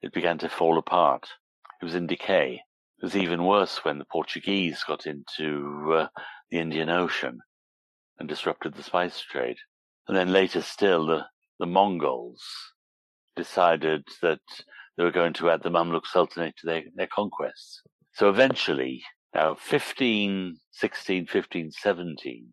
it 0.00 0.12
began 0.12 0.38
to 0.38 0.48
fall 0.48 0.78
apart. 0.78 1.28
It 1.80 1.84
was 1.84 1.94
in 1.94 2.06
decay. 2.06 2.62
It 2.98 3.04
was 3.04 3.16
even 3.16 3.44
worse 3.44 3.84
when 3.84 3.98
the 3.98 4.04
Portuguese 4.04 4.82
got 4.84 5.06
into 5.06 5.92
uh, 5.94 6.08
the 6.50 6.58
Indian 6.58 6.88
Ocean 6.88 7.40
and 8.18 8.28
disrupted 8.28 8.74
the 8.74 8.82
spice 8.82 9.20
trade. 9.20 9.56
And 10.06 10.16
then 10.16 10.32
later 10.32 10.62
still, 10.62 11.06
the, 11.06 11.26
the 11.58 11.66
Mongols 11.66 12.42
decided 13.36 14.04
that 14.22 14.40
they 14.96 15.04
were 15.04 15.12
going 15.12 15.32
to 15.34 15.50
add 15.50 15.62
the 15.62 15.70
Mamluk 15.70 16.06
Sultanate 16.06 16.56
to 16.58 16.66
their, 16.66 16.82
their 16.94 17.06
conquests. 17.06 17.82
So 18.12 18.28
eventually, 18.28 19.02
now 19.34 19.54
15, 19.54 20.58
16, 20.72 21.26
15, 21.26 21.70
17, 21.70 22.48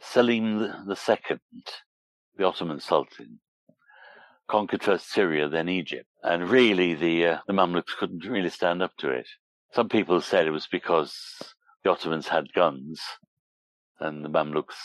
Selim 0.00 0.86
II, 0.88 1.38
the 2.36 2.44
Ottoman 2.44 2.80
Sultan, 2.80 3.40
conquered 4.50 4.82
first 4.82 5.10
Syria, 5.10 5.48
then 5.48 5.68
Egypt. 5.68 6.08
And 6.22 6.50
really, 6.50 6.94
the, 6.94 7.26
uh, 7.26 7.38
the 7.46 7.52
Mamluks 7.52 7.96
couldn't 7.98 8.26
really 8.26 8.50
stand 8.50 8.82
up 8.82 8.92
to 8.98 9.10
it. 9.10 9.28
Some 9.72 9.88
people 9.88 10.20
said 10.20 10.46
it 10.46 10.50
was 10.50 10.66
because 10.66 11.14
the 11.84 11.90
Ottomans 11.90 12.26
had 12.28 12.52
guns 12.52 13.00
and 14.00 14.24
the 14.24 14.28
Mamluks 14.28 14.76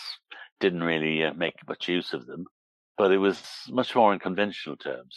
didn't 0.60 0.84
really 0.84 1.24
uh, 1.24 1.34
make 1.34 1.56
much 1.68 1.88
use 1.88 2.14
of 2.14 2.28
them, 2.28 2.46
but 2.98 3.12
it 3.12 3.18
was 3.18 3.42
much 3.70 3.96
more 3.96 4.14
in 4.14 4.20
conventional 4.20 4.78
terms. 4.78 5.16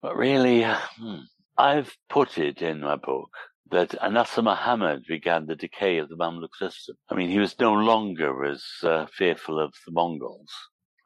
But 0.00 0.16
really, 0.16 0.64
uh, 0.64 0.78
hmm, 0.96 1.20
I've 1.58 1.94
put 2.08 2.38
it 2.38 2.62
in 2.62 2.80
my 2.80 2.96
book 2.96 3.30
that 3.70 3.94
Nasser 4.12 4.42
Muhammad 4.42 5.04
began 5.08 5.46
the 5.46 5.56
decay 5.56 5.98
of 5.98 6.08
the 6.08 6.16
Mamluk 6.16 6.54
system. 6.58 6.96
I 7.10 7.14
mean, 7.14 7.30
he 7.30 7.38
was 7.38 7.58
no 7.58 7.72
longer 7.72 8.44
as 8.44 8.62
uh, 8.82 9.06
fearful 9.06 9.58
of 9.58 9.72
the 9.86 9.92
Mongols, 9.92 10.52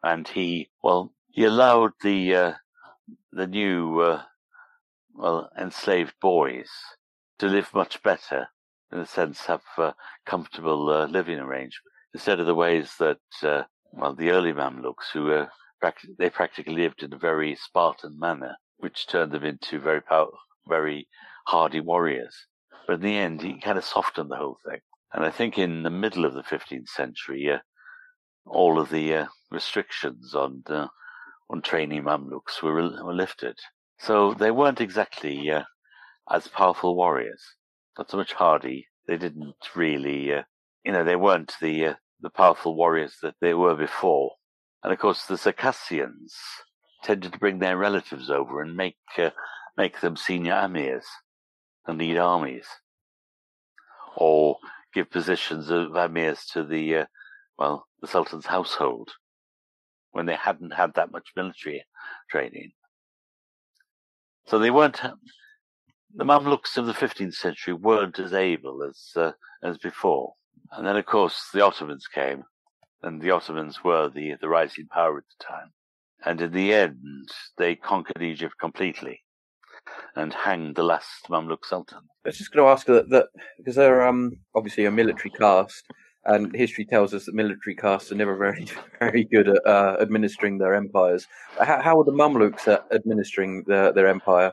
and 0.02 0.26
he, 0.28 0.68
well, 0.82 1.12
he 1.30 1.44
allowed 1.44 1.92
the 2.02 2.34
uh, 2.34 2.52
the 3.36 3.46
new, 3.46 4.00
uh, 4.00 4.22
well, 5.14 5.50
enslaved 5.58 6.14
boys 6.20 6.70
to 7.38 7.46
live 7.46 7.72
much 7.74 8.02
better, 8.02 8.48
in 8.90 8.98
a 8.98 9.06
sense, 9.06 9.44
have 9.46 9.62
uh, 9.76 9.92
comfortable 10.24 10.90
uh, 10.90 11.06
living 11.06 11.38
arrangements 11.38 11.80
instead 12.14 12.40
of 12.40 12.46
the 12.46 12.54
ways 12.54 12.94
that, 12.98 13.18
uh, 13.42 13.62
well, 13.92 14.14
the 14.14 14.30
early 14.30 14.52
Mamluks, 14.52 15.10
who 15.12 15.24
were 15.24 15.48
they 16.18 16.30
practically 16.30 16.74
lived 16.74 17.02
in 17.02 17.12
a 17.12 17.18
very 17.18 17.54
Spartan 17.54 18.18
manner, 18.18 18.56
which 18.78 19.06
turned 19.06 19.32
them 19.32 19.44
into 19.44 19.78
very 19.78 20.00
powerful, 20.00 20.38
very 20.66 21.06
hardy 21.46 21.80
warriors. 21.80 22.46
But 22.86 22.94
in 22.94 23.00
the 23.02 23.16
end, 23.16 23.42
he 23.42 23.60
kind 23.60 23.76
of 23.76 23.84
softened 23.84 24.30
the 24.30 24.36
whole 24.36 24.58
thing. 24.66 24.80
And 25.12 25.24
I 25.24 25.30
think 25.30 25.58
in 25.58 25.82
the 25.82 25.90
middle 25.90 26.24
of 26.24 26.34
the 26.34 26.42
15th 26.42 26.88
century, 26.88 27.50
uh, 27.50 27.58
all 28.46 28.80
of 28.80 28.88
the 28.88 29.14
uh, 29.14 29.26
restrictions 29.50 30.34
on 30.34 30.62
on 31.48 31.62
training 31.62 32.04
Mamluks 32.04 32.62
were, 32.62 32.74
were 32.74 33.14
lifted. 33.14 33.58
So 33.98 34.34
they 34.34 34.50
weren't 34.50 34.80
exactly 34.80 35.50
uh, 35.50 35.62
as 36.30 36.48
powerful 36.48 36.96
warriors. 36.96 37.42
Not 37.96 38.10
so 38.10 38.16
much 38.16 38.32
hardy. 38.32 38.86
They 39.06 39.16
didn't 39.16 39.54
really, 39.74 40.32
uh, 40.32 40.42
you 40.84 40.92
know, 40.92 41.04
they 41.04 41.16
weren't 41.16 41.54
the 41.60 41.86
uh, 41.86 41.94
the 42.20 42.30
powerful 42.30 42.74
warriors 42.74 43.16
that 43.22 43.36
they 43.40 43.54
were 43.54 43.74
before. 43.74 44.32
And 44.82 44.92
of 44.92 44.98
course, 44.98 45.24
the 45.26 45.38
Circassians 45.38 46.34
tended 47.02 47.32
to 47.32 47.38
bring 47.38 47.58
their 47.58 47.76
relatives 47.76 48.30
over 48.30 48.60
and 48.60 48.76
make 48.76 48.96
uh, 49.16 49.30
make 49.76 50.00
them 50.00 50.16
senior 50.16 50.54
amirs 50.54 51.04
and 51.86 51.98
lead 51.98 52.18
armies, 52.18 52.66
or 54.16 54.58
give 54.92 55.10
positions 55.10 55.70
of 55.70 55.96
amirs 55.96 56.44
to 56.52 56.64
the 56.64 56.96
uh, 56.96 57.06
well 57.58 57.86
the 58.00 58.08
sultan's 58.08 58.46
household 58.46 59.12
when 60.16 60.26
they 60.26 60.34
hadn't 60.34 60.72
had 60.72 60.94
that 60.94 61.12
much 61.12 61.28
military 61.36 61.84
training. 62.30 62.72
So 64.46 64.58
they 64.58 64.70
weren't 64.70 65.00
the 66.14 66.24
Mamluks 66.24 66.78
of 66.78 66.86
the 66.86 66.94
15th 66.94 67.34
century 67.34 67.74
weren't 67.74 68.18
as 68.18 68.32
able 68.32 68.82
as 68.82 69.10
uh, 69.16 69.32
as 69.62 69.76
before. 69.76 70.32
And 70.72 70.86
then, 70.86 70.96
of 70.96 71.04
course, 71.04 71.50
the 71.52 71.64
Ottomans 71.64 72.06
came, 72.06 72.44
and 73.02 73.20
the 73.20 73.30
Ottomans 73.30 73.84
were 73.84 74.08
the 74.08 74.34
the 74.40 74.48
rising 74.48 74.86
power 74.86 75.18
at 75.18 75.24
the 75.38 75.44
time. 75.44 75.72
And 76.24 76.40
in 76.40 76.52
the 76.52 76.72
end, 76.72 77.28
they 77.58 77.76
conquered 77.76 78.22
Egypt 78.22 78.54
completely 78.58 79.20
and 80.16 80.32
hanged 80.32 80.74
the 80.74 80.82
last 80.82 81.28
Mamluk 81.28 81.64
Sultan. 81.64 81.98
I 82.24 82.28
was 82.30 82.38
just 82.38 82.52
going 82.52 82.64
to 82.64 82.70
ask 82.70 82.86
that, 82.86 83.10
that 83.10 83.26
because 83.58 83.76
they're 83.76 84.06
um, 84.06 84.32
obviously 84.54 84.86
a 84.86 84.90
military 84.90 85.30
caste, 85.30 85.84
and 86.26 86.54
history 86.54 86.84
tells 86.84 87.14
us 87.14 87.24
that 87.26 87.34
military 87.34 87.74
castes 87.74 88.12
are 88.12 88.16
never 88.16 88.36
very, 88.36 88.66
very 88.98 89.24
good 89.24 89.48
at 89.48 89.66
uh, 89.66 89.96
administering 90.00 90.58
their 90.58 90.74
empires. 90.74 91.26
How, 91.58 91.80
how 91.80 91.96
were 91.96 92.04
the 92.04 92.12
Mamluks 92.12 92.68
administering 92.92 93.64
their, 93.66 93.92
their 93.92 94.08
empire? 94.08 94.52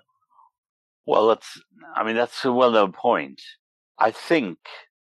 Well, 1.05 1.27
that's, 1.27 1.61
I 1.95 2.03
mean, 2.03 2.15
that's 2.15 2.45
a 2.45 2.53
well 2.53 2.71
known 2.71 2.93
point. 2.93 3.41
I 3.99 4.11
think 4.11 4.57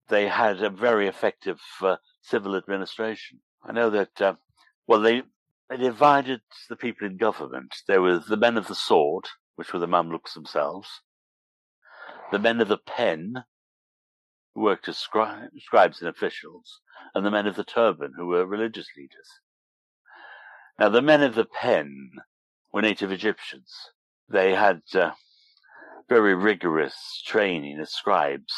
they 0.09 0.29
had 0.29 0.63
a 0.63 0.71
very 0.71 1.09
effective 1.09 1.61
uh, 1.83 1.97
civil 2.23 2.57
administration. 2.57 3.41
I 3.65 3.73
know 3.73 3.91
that, 3.91 4.21
uh, 4.21 4.35
well, 4.87 5.01
they, 5.01 5.23
they 5.69 5.77
divided 5.77 6.41
the 6.69 6.77
people 6.77 7.07
in 7.07 7.17
government. 7.17 7.75
There 7.89 8.03
were 8.03 8.19
the 8.19 8.37
men 8.37 8.57
of 8.57 8.69
the 8.69 8.75
sword, 8.75 9.25
which 9.57 9.73
were 9.73 9.81
the 9.81 9.89
Mamluks 9.89 10.35
themselves, 10.35 10.89
the 12.31 12.39
men 12.39 12.61
of 12.61 12.69
the 12.69 12.79
pen, 12.79 13.45
who 14.57 14.63
worked 14.63 14.89
as 14.89 14.97
scri- 14.97 15.51
scribes 15.59 16.01
and 16.01 16.09
officials, 16.09 16.81
and 17.15 17.25
the 17.25 17.31
men 17.31 17.47
of 17.47 17.57
the 17.57 17.65
turban, 17.65 18.15
who 18.17 18.27
were 18.27 18.47
religious 18.47 18.89
leaders. 18.97 19.29
Now, 20.81 20.89
the 20.89 21.03
men 21.03 21.23
of 21.23 21.35
the 21.35 21.45
pen 21.45 22.11
were 22.73 22.81
native 22.81 23.13
Egyptians. 23.13 23.71
They 24.31 24.55
had 24.55 24.81
uh, 24.95 25.11
very 26.09 26.35
rigorous 26.35 27.23
training 27.27 27.79
as 27.81 27.93
scribes. 27.93 28.55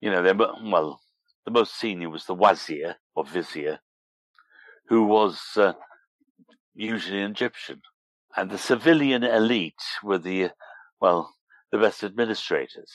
You 0.00 0.10
know, 0.12 0.22
they 0.22 0.32
well, 0.32 1.00
the 1.44 1.50
most 1.50 1.76
senior 1.76 2.08
was 2.08 2.26
the 2.26 2.34
wazir 2.34 2.96
or 3.16 3.24
vizier, 3.24 3.80
who 4.88 5.06
was 5.06 5.40
uh, 5.56 5.72
usually 6.72 7.20
an 7.20 7.32
Egyptian, 7.32 7.82
and 8.36 8.48
the 8.48 8.58
civilian 8.58 9.24
elite 9.24 9.74
were 10.04 10.18
the 10.18 10.50
well, 11.00 11.34
the 11.72 11.78
best 11.78 12.04
administrators. 12.04 12.92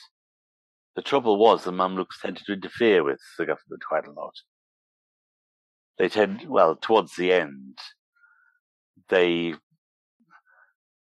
The 0.94 1.02
trouble 1.02 1.38
was 1.38 1.64
the 1.64 1.72
Mamluks 1.72 2.20
tended 2.20 2.44
to 2.46 2.52
interfere 2.52 3.02
with 3.02 3.20
the 3.38 3.46
government 3.46 3.82
quite 3.88 4.06
a 4.06 4.12
lot. 4.12 4.34
They 5.98 6.08
tend, 6.08 6.48
well, 6.48 6.76
towards 6.76 7.16
the 7.16 7.32
end, 7.32 7.78
they 9.08 9.54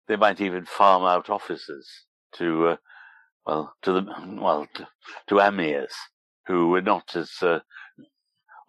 they 0.09 0.17
might 0.17 0.41
even 0.41 0.65
farm 0.65 1.05
out 1.05 1.29
offices 1.29 1.87
to, 2.33 2.69
uh, 2.69 2.77
well, 3.47 3.75
to 3.83 3.93
the, 3.93 4.07
well, 4.41 4.67
to, 4.75 4.89
to 5.29 5.35
amirs 5.35 5.93
who 6.47 6.69
were 6.69 6.81
not 6.81 7.15
as, 7.15 7.31
uh, 7.43 7.61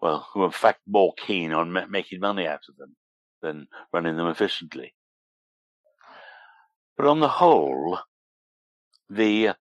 well, 0.02 0.28
who 0.32 0.40
were 0.40 0.46
in 0.46 0.52
fact 0.52 0.80
more 0.86 1.14
keen 1.16 1.52
on 1.52 1.72
ma- 1.72 1.86
making 1.86 2.20
money 2.20 2.46
out 2.46 2.60
of 2.68 2.76
them 2.76 2.94
than 3.40 3.66
running 3.92 4.16
them 4.16 4.26
efficiently. 4.26 4.94
But 6.98 7.06
on 7.06 7.20
the 7.20 7.28
whole, 7.28 7.98
the, 9.08 9.48
uh, 9.48 9.54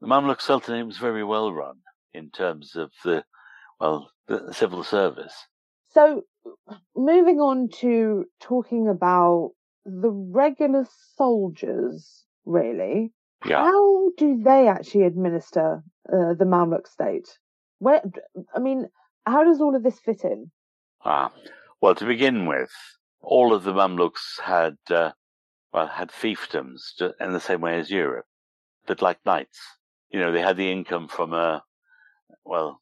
the 0.00 0.06
Mamluk 0.06 0.40
Sultanate 0.40 0.86
was 0.86 0.98
very 0.98 1.24
well 1.24 1.52
run 1.52 1.76
in 2.14 2.30
terms 2.30 2.76
of 2.76 2.90
the, 3.04 3.24
well, 3.80 4.10
the 4.26 4.52
civil 4.52 4.84
service. 4.84 5.34
So, 5.90 6.22
moving 6.96 7.40
on 7.40 7.68
to 7.80 8.24
talking 8.40 8.88
about 8.88 9.52
the 9.84 10.10
regular 10.10 10.86
soldiers 11.16 12.24
really. 12.44 13.12
Yeah. 13.46 13.64
How 13.64 14.10
do 14.16 14.42
they 14.42 14.66
actually 14.66 15.04
administer 15.04 15.82
uh, 16.12 16.34
the 16.34 16.44
Mamluk 16.44 16.88
state? 16.88 17.28
Where, 17.78 18.02
I 18.54 18.58
mean, 18.58 18.88
how 19.26 19.44
does 19.44 19.60
all 19.60 19.76
of 19.76 19.84
this 19.84 20.00
fit 20.00 20.24
in? 20.24 20.50
Ah, 21.04 21.30
well, 21.80 21.94
to 21.94 22.04
begin 22.04 22.46
with, 22.46 22.72
all 23.20 23.54
of 23.54 23.62
the 23.62 23.72
Mamluks 23.72 24.40
had, 24.42 24.76
uh, 24.90 25.12
well, 25.72 25.86
had 25.86 26.10
fiefdoms 26.10 27.00
in 27.20 27.32
the 27.32 27.40
same 27.40 27.60
way 27.60 27.78
as 27.78 27.90
Europe, 27.90 28.26
but 28.86 29.02
like 29.02 29.18
knights. 29.24 29.60
You 30.10 30.20
know, 30.20 30.32
they 30.32 30.40
had 30.40 30.56
the 30.56 30.70
income 30.70 31.08
from 31.08 31.32
a, 31.32 31.62
well, 32.44 32.80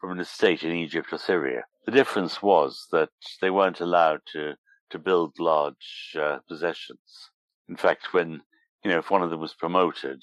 from 0.00 0.12
an 0.12 0.20
estate 0.20 0.62
in 0.62 0.72
Egypt 0.72 1.12
or 1.12 1.18
Syria. 1.18 1.64
The 1.86 1.92
difference 1.92 2.42
was 2.42 2.86
that 2.92 3.10
they 3.40 3.50
weren't 3.50 3.80
allowed 3.80 4.20
to, 4.32 4.54
to 4.90 4.98
build 4.98 5.38
large 5.38 6.16
uh, 6.18 6.38
possessions. 6.48 7.30
In 7.68 7.76
fact, 7.76 8.12
when 8.12 8.42
you 8.84 8.90
know, 8.90 8.98
if 8.98 9.10
one 9.10 9.22
of 9.22 9.30
them 9.30 9.40
was 9.40 9.54
promoted, 9.54 10.22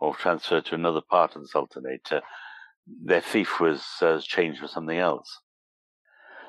or 0.00 0.14
transferred 0.14 0.64
to 0.66 0.74
another 0.74 1.00
part 1.00 1.34
of 1.34 1.42
the 1.42 1.48
Sultanate, 1.48 2.12
uh, 2.12 2.20
their 3.04 3.20
fief 3.20 3.60
was 3.60 3.84
uh, 4.00 4.20
changed 4.22 4.60
for 4.60 4.68
something 4.68 4.98
else. 4.98 5.40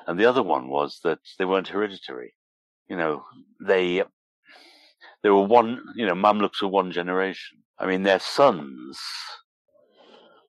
And 0.06 0.18
the 0.18 0.24
other 0.24 0.42
one 0.42 0.68
was 0.68 1.00
that 1.04 1.18
they 1.38 1.44
weren't 1.44 1.68
hereditary. 1.68 2.34
You 2.88 2.96
know, 2.96 3.24
they 3.60 4.02
they 5.22 5.30
were 5.30 5.44
one. 5.44 5.82
You 5.94 6.06
know, 6.06 6.14
Mamluks 6.14 6.62
were 6.62 6.68
one 6.68 6.92
generation. 6.92 7.58
I 7.80 7.86
mean, 7.86 8.02
their 8.02 8.20
sons 8.20 9.00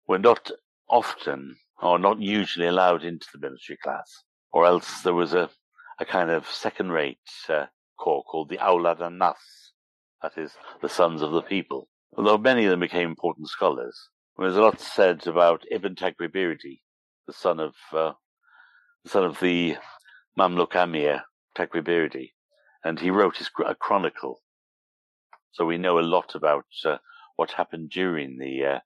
were 0.08 0.20
not 0.20 0.52
often 0.90 1.56
or 1.82 1.98
not 1.98 2.20
usually 2.20 2.68
allowed 2.68 3.04
into 3.04 3.26
the 3.34 3.40
military 3.40 3.78
class, 3.78 4.24
or 4.52 4.66
else 4.66 5.02
there 5.02 5.14
was 5.14 5.34
a 5.34 5.50
a 6.00 6.06
kind 6.06 6.32
of 6.32 6.48
second-rate 6.50 7.20
uh, 7.48 7.68
corps 8.00 8.24
called 8.24 8.50
the 8.50 8.58
Aulad 8.58 9.02
an-Nas, 9.02 9.36
that 10.24 10.36
is, 10.36 10.52
the 10.82 10.90
sons 10.90 11.22
of 11.22 11.32
the 11.32 11.44
people. 11.44 11.88
Although 12.18 12.40
many 12.40 12.66
of 12.66 12.72
them 12.72 12.80
became 12.80 13.08
important 13.08 13.48
scholars, 13.50 14.10
there's 14.36 14.56
a 14.56 14.62
lot 14.62 14.80
said 14.80 15.28
about 15.28 15.64
Ibn 15.70 15.94
Taghribirdi, 15.94 16.82
the 17.28 17.34
son 17.34 17.60
of 17.60 17.76
uh, 17.94 18.14
the 19.04 19.10
son 19.12 19.24
of 19.24 19.40
the 19.40 19.78
Mamluk 20.40 20.76
Amir 20.76 21.22
Taghribirdi, 21.56 22.32
and 22.84 23.00
he 23.00 23.12
wrote 23.12 23.38
his 23.38 23.52
a 23.64 23.76
chronicle. 23.76 24.42
So 25.52 25.66
we 25.66 25.78
know 25.78 26.00
a 26.00 26.02
lot 26.02 26.34
about 26.34 26.66
uh, 26.84 26.98
what 27.36 27.52
happened 27.52 27.90
during 27.90 28.38
the 28.38 28.66
uh, 28.66 28.80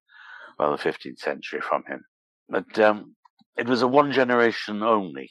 well 0.58 0.71
the 0.75 0.84
15th 0.84 1.19
century 1.19 1.62
from 1.62 1.84
him. 1.88 2.03
But 2.49 2.77
um, 2.79 3.15
it 3.58 3.67
was 3.67 3.81
a 3.81 3.88
one 3.88 4.12
generation 4.12 4.84
only. 4.84 5.29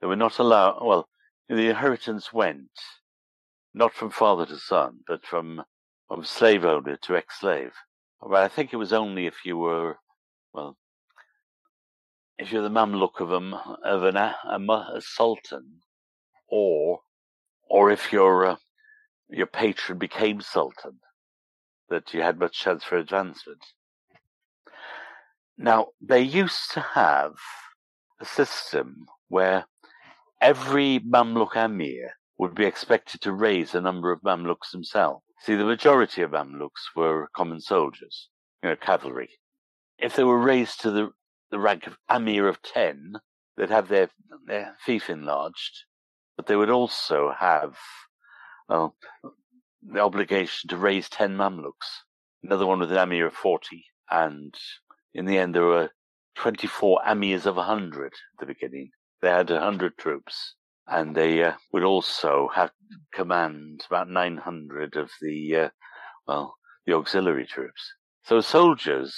They 0.00 0.06
were 0.06 0.16
not 0.16 0.38
allowed. 0.38 0.84
Well, 0.84 1.08
the 1.48 1.68
inheritance 1.68 2.32
went 2.32 2.70
not 3.74 3.92
from 3.92 4.10
father 4.10 4.46
to 4.46 4.58
son, 4.58 5.00
but 5.06 5.24
from 5.24 5.62
from 6.08 6.24
slave 6.24 6.64
owner 6.64 6.96
to 6.96 7.16
ex-slave. 7.16 7.72
But 8.20 8.42
I 8.42 8.48
think 8.48 8.72
it 8.72 8.76
was 8.76 8.92
only 8.92 9.26
if 9.26 9.44
you 9.44 9.56
were, 9.56 9.96
well, 10.52 10.76
if 12.38 12.52
you're 12.52 12.62
the 12.62 12.68
Mamluk 12.68 13.20
of 13.20 13.32
a 13.32 13.36
of 13.84 14.04
an 14.04 14.16
a, 14.16 14.36
a, 14.48 15.00
sultan, 15.00 15.80
or 16.48 17.00
or 17.68 17.90
if 17.90 18.12
your 18.12 18.46
uh, 18.46 18.56
your 19.28 19.46
patron 19.46 19.98
became 19.98 20.40
sultan, 20.40 21.00
that 21.90 22.14
you 22.14 22.22
had 22.22 22.38
much 22.38 22.58
chance 22.58 22.84
for 22.84 22.96
advancement. 22.96 23.64
Now 25.56 25.88
they 26.00 26.20
used 26.20 26.72
to 26.72 26.80
have 26.80 27.34
a 28.20 28.24
system 28.24 29.06
where 29.28 29.66
every 30.40 31.00
Mamluk 31.00 31.56
Amir 31.56 32.14
would 32.38 32.54
be 32.54 32.64
expected 32.64 33.20
to 33.20 33.32
raise 33.32 33.74
a 33.74 33.80
number 33.80 34.10
of 34.10 34.22
Mamluks 34.22 34.72
himself. 34.72 35.22
See, 35.40 35.54
the 35.54 35.64
majority 35.64 36.22
of 36.22 36.32
Mamluks 36.32 36.94
were 36.96 37.28
common 37.36 37.60
soldiers, 37.60 38.28
you 38.62 38.70
know, 38.70 38.76
cavalry. 38.76 39.30
If 39.98 40.16
they 40.16 40.24
were 40.24 40.38
raised 40.38 40.80
to 40.80 40.90
the, 40.90 41.10
the 41.50 41.60
rank 41.60 41.86
of 41.86 41.96
Amir 42.08 42.48
of 42.48 42.60
10, 42.62 43.14
they'd 43.56 43.70
have 43.70 43.88
their, 43.88 44.08
their 44.46 44.76
fief 44.84 45.08
enlarged, 45.08 45.84
but 46.36 46.46
they 46.46 46.56
would 46.56 46.70
also 46.70 47.32
have 47.38 47.76
well, 48.68 48.96
the 49.84 50.00
obligation 50.00 50.68
to 50.68 50.76
raise 50.76 51.08
10 51.08 51.36
Mamluks, 51.36 52.02
another 52.42 52.66
one 52.66 52.80
with 52.80 52.90
an 52.90 52.98
Amir 52.98 53.26
of 53.26 53.34
40, 53.34 53.84
and 54.10 54.54
in 55.12 55.26
the 55.26 55.38
end 55.38 55.54
there 55.54 55.64
were 55.64 55.90
24 56.36 57.00
Amirs 57.06 57.46
of 57.46 57.56
100 57.56 58.06
at 58.06 58.12
the 58.38 58.46
beginning. 58.46 58.90
They 59.20 59.30
had 59.30 59.50
100 59.50 59.96
troops 59.96 60.54
and 60.86 61.14
they 61.14 61.42
uh, 61.42 61.54
would 61.72 61.84
also 61.84 62.48
have 62.54 62.70
command 63.12 63.84
about 63.86 64.08
900 64.08 64.96
of 64.96 65.10
the 65.20 65.56
uh, 65.56 65.68
well 66.26 66.56
the 66.86 66.94
auxiliary 66.94 67.46
troops. 67.46 67.94
So 68.24 68.40
soldiers 68.40 69.16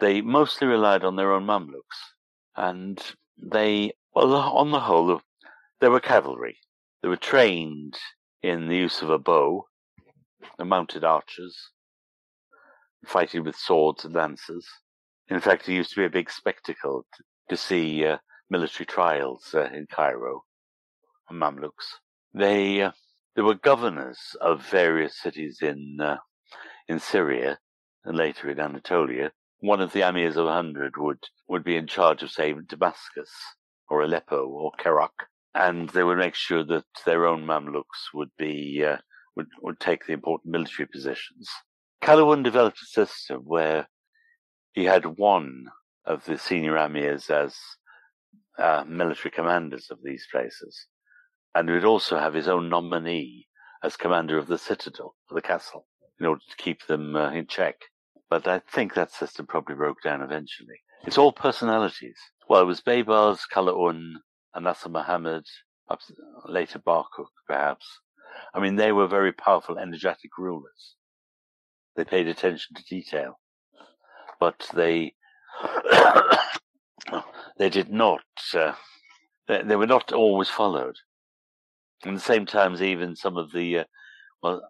they 0.00 0.20
mostly 0.20 0.68
relied 0.68 1.04
on 1.04 1.16
their 1.16 1.32
own 1.32 1.44
Mamluks, 1.44 2.14
and 2.56 3.00
they 3.36 3.92
well 4.14 4.34
on 4.34 4.70
the 4.70 4.80
whole 4.80 5.20
they 5.80 5.88
were 5.88 6.00
cavalry. 6.00 6.58
They 7.02 7.08
were 7.08 7.16
trained 7.16 7.96
in 8.42 8.68
the 8.68 8.76
use 8.76 9.02
of 9.02 9.10
a 9.10 9.18
bow, 9.18 9.66
the 10.58 10.64
mounted 10.64 11.04
archers, 11.04 11.70
fighting 13.06 13.44
with 13.44 13.56
swords 13.56 14.04
and 14.04 14.14
lances. 14.14 14.66
In 15.28 15.40
fact, 15.40 15.68
it 15.68 15.74
used 15.74 15.90
to 15.90 16.00
be 16.00 16.06
a 16.06 16.10
big 16.10 16.30
spectacle 16.30 17.06
to, 17.14 17.24
to 17.50 17.56
see 17.56 18.04
uh, 18.04 18.18
military 18.50 18.86
trials 18.86 19.54
uh, 19.54 19.68
in 19.72 19.86
Cairo 19.90 20.42
Mamluks. 21.30 21.98
They 22.34 22.82
uh, 22.82 22.92
they 23.36 23.42
were 23.42 23.54
governors 23.54 24.36
of 24.40 24.66
various 24.66 25.20
cities 25.20 25.58
in 25.62 25.98
uh, 26.00 26.16
in 26.88 26.98
Syria 26.98 27.58
and 28.04 28.16
later 28.16 28.50
in 28.50 28.58
Anatolia. 28.58 29.30
One 29.60 29.80
of 29.80 29.92
the 29.92 30.00
amirs 30.02 30.36
of 30.36 30.46
a 30.46 30.52
hundred 30.52 30.96
would 30.96 31.22
would 31.48 31.64
be 31.64 31.76
in 31.76 31.86
charge 31.86 32.22
of, 32.22 32.30
say, 32.30 32.54
Damascus 32.66 33.30
or 33.88 34.02
Aleppo 34.02 34.46
or 34.46 34.72
Kerak, 34.78 35.26
and 35.54 35.88
they 35.90 36.04
would 36.04 36.18
make 36.18 36.34
sure 36.34 36.64
that 36.64 36.84
their 37.04 37.26
own 37.26 37.44
Mamluks 37.44 38.12
would 38.14 38.30
be 38.38 38.84
uh, 38.84 38.98
would 39.38 39.46
would 39.62 39.80
take 39.80 40.04
the 40.04 40.12
important 40.12 40.52
military 40.52 40.86
positions. 40.86 41.48
Kalawun 42.02 42.42
developed 42.42 42.82
a 42.82 42.86
system 42.86 43.42
where 43.44 43.88
he 44.72 44.84
had 44.84 45.06
one 45.18 45.66
of 46.04 46.24
the 46.24 46.36
senior 46.36 46.74
amirs 46.76 47.30
as 47.30 47.56
uh, 48.58 48.84
military 48.86 49.30
commanders 49.30 49.86
of 49.90 49.98
these 50.02 50.26
places, 50.30 50.86
and 51.54 51.68
he 51.68 51.74
would 51.74 51.84
also 51.84 52.18
have 52.18 52.34
his 52.34 52.48
own 52.48 52.68
nominee 52.68 53.46
as 53.82 53.96
commander 53.96 54.36
of 54.36 54.48
the 54.48 54.58
citadel, 54.58 55.14
of 55.30 55.34
the 55.36 55.42
castle, 55.42 55.86
in 56.18 56.26
order 56.26 56.42
to 56.50 56.56
keep 56.56 56.84
them 56.86 57.14
uh, 57.14 57.30
in 57.30 57.46
check. 57.46 57.76
But 58.28 58.46
I 58.48 58.58
think 58.58 58.94
that 58.94 59.12
system 59.12 59.46
probably 59.46 59.76
broke 59.76 60.02
down 60.02 60.20
eventually. 60.20 60.80
It's 61.06 61.18
all 61.18 61.32
personalities. 61.32 62.18
Well, 62.48 62.62
it 62.62 62.66
was 62.66 62.80
Baybars, 62.80 63.40
Kalawun, 63.54 64.14
Anasir 64.56 64.90
Muhammad, 64.90 65.44
later 66.46 66.80
Barkuk, 66.80 67.32
perhaps. 67.46 67.86
I 68.54 68.60
mean, 68.60 68.76
they 68.76 68.92
were 68.92 69.06
very 69.06 69.32
powerful, 69.32 69.78
energetic 69.78 70.38
rulers. 70.38 70.96
They 71.96 72.04
paid 72.04 72.28
attention 72.28 72.76
to 72.76 72.84
detail, 72.84 73.38
but 74.38 74.68
they 74.74 75.14
they 77.58 77.68
did 77.68 77.90
not. 77.90 78.22
Uh, 78.54 78.72
they, 79.46 79.62
they, 79.62 79.76
were 79.76 79.86
not 79.86 80.12
always 80.12 80.48
followed. 80.48 80.96
At 82.04 82.14
the 82.14 82.20
same 82.20 82.46
times, 82.46 82.82
even 82.82 83.16
some 83.16 83.36
of 83.36 83.52
the, 83.52 83.78
uh, 83.80 83.84
well, 84.42 84.62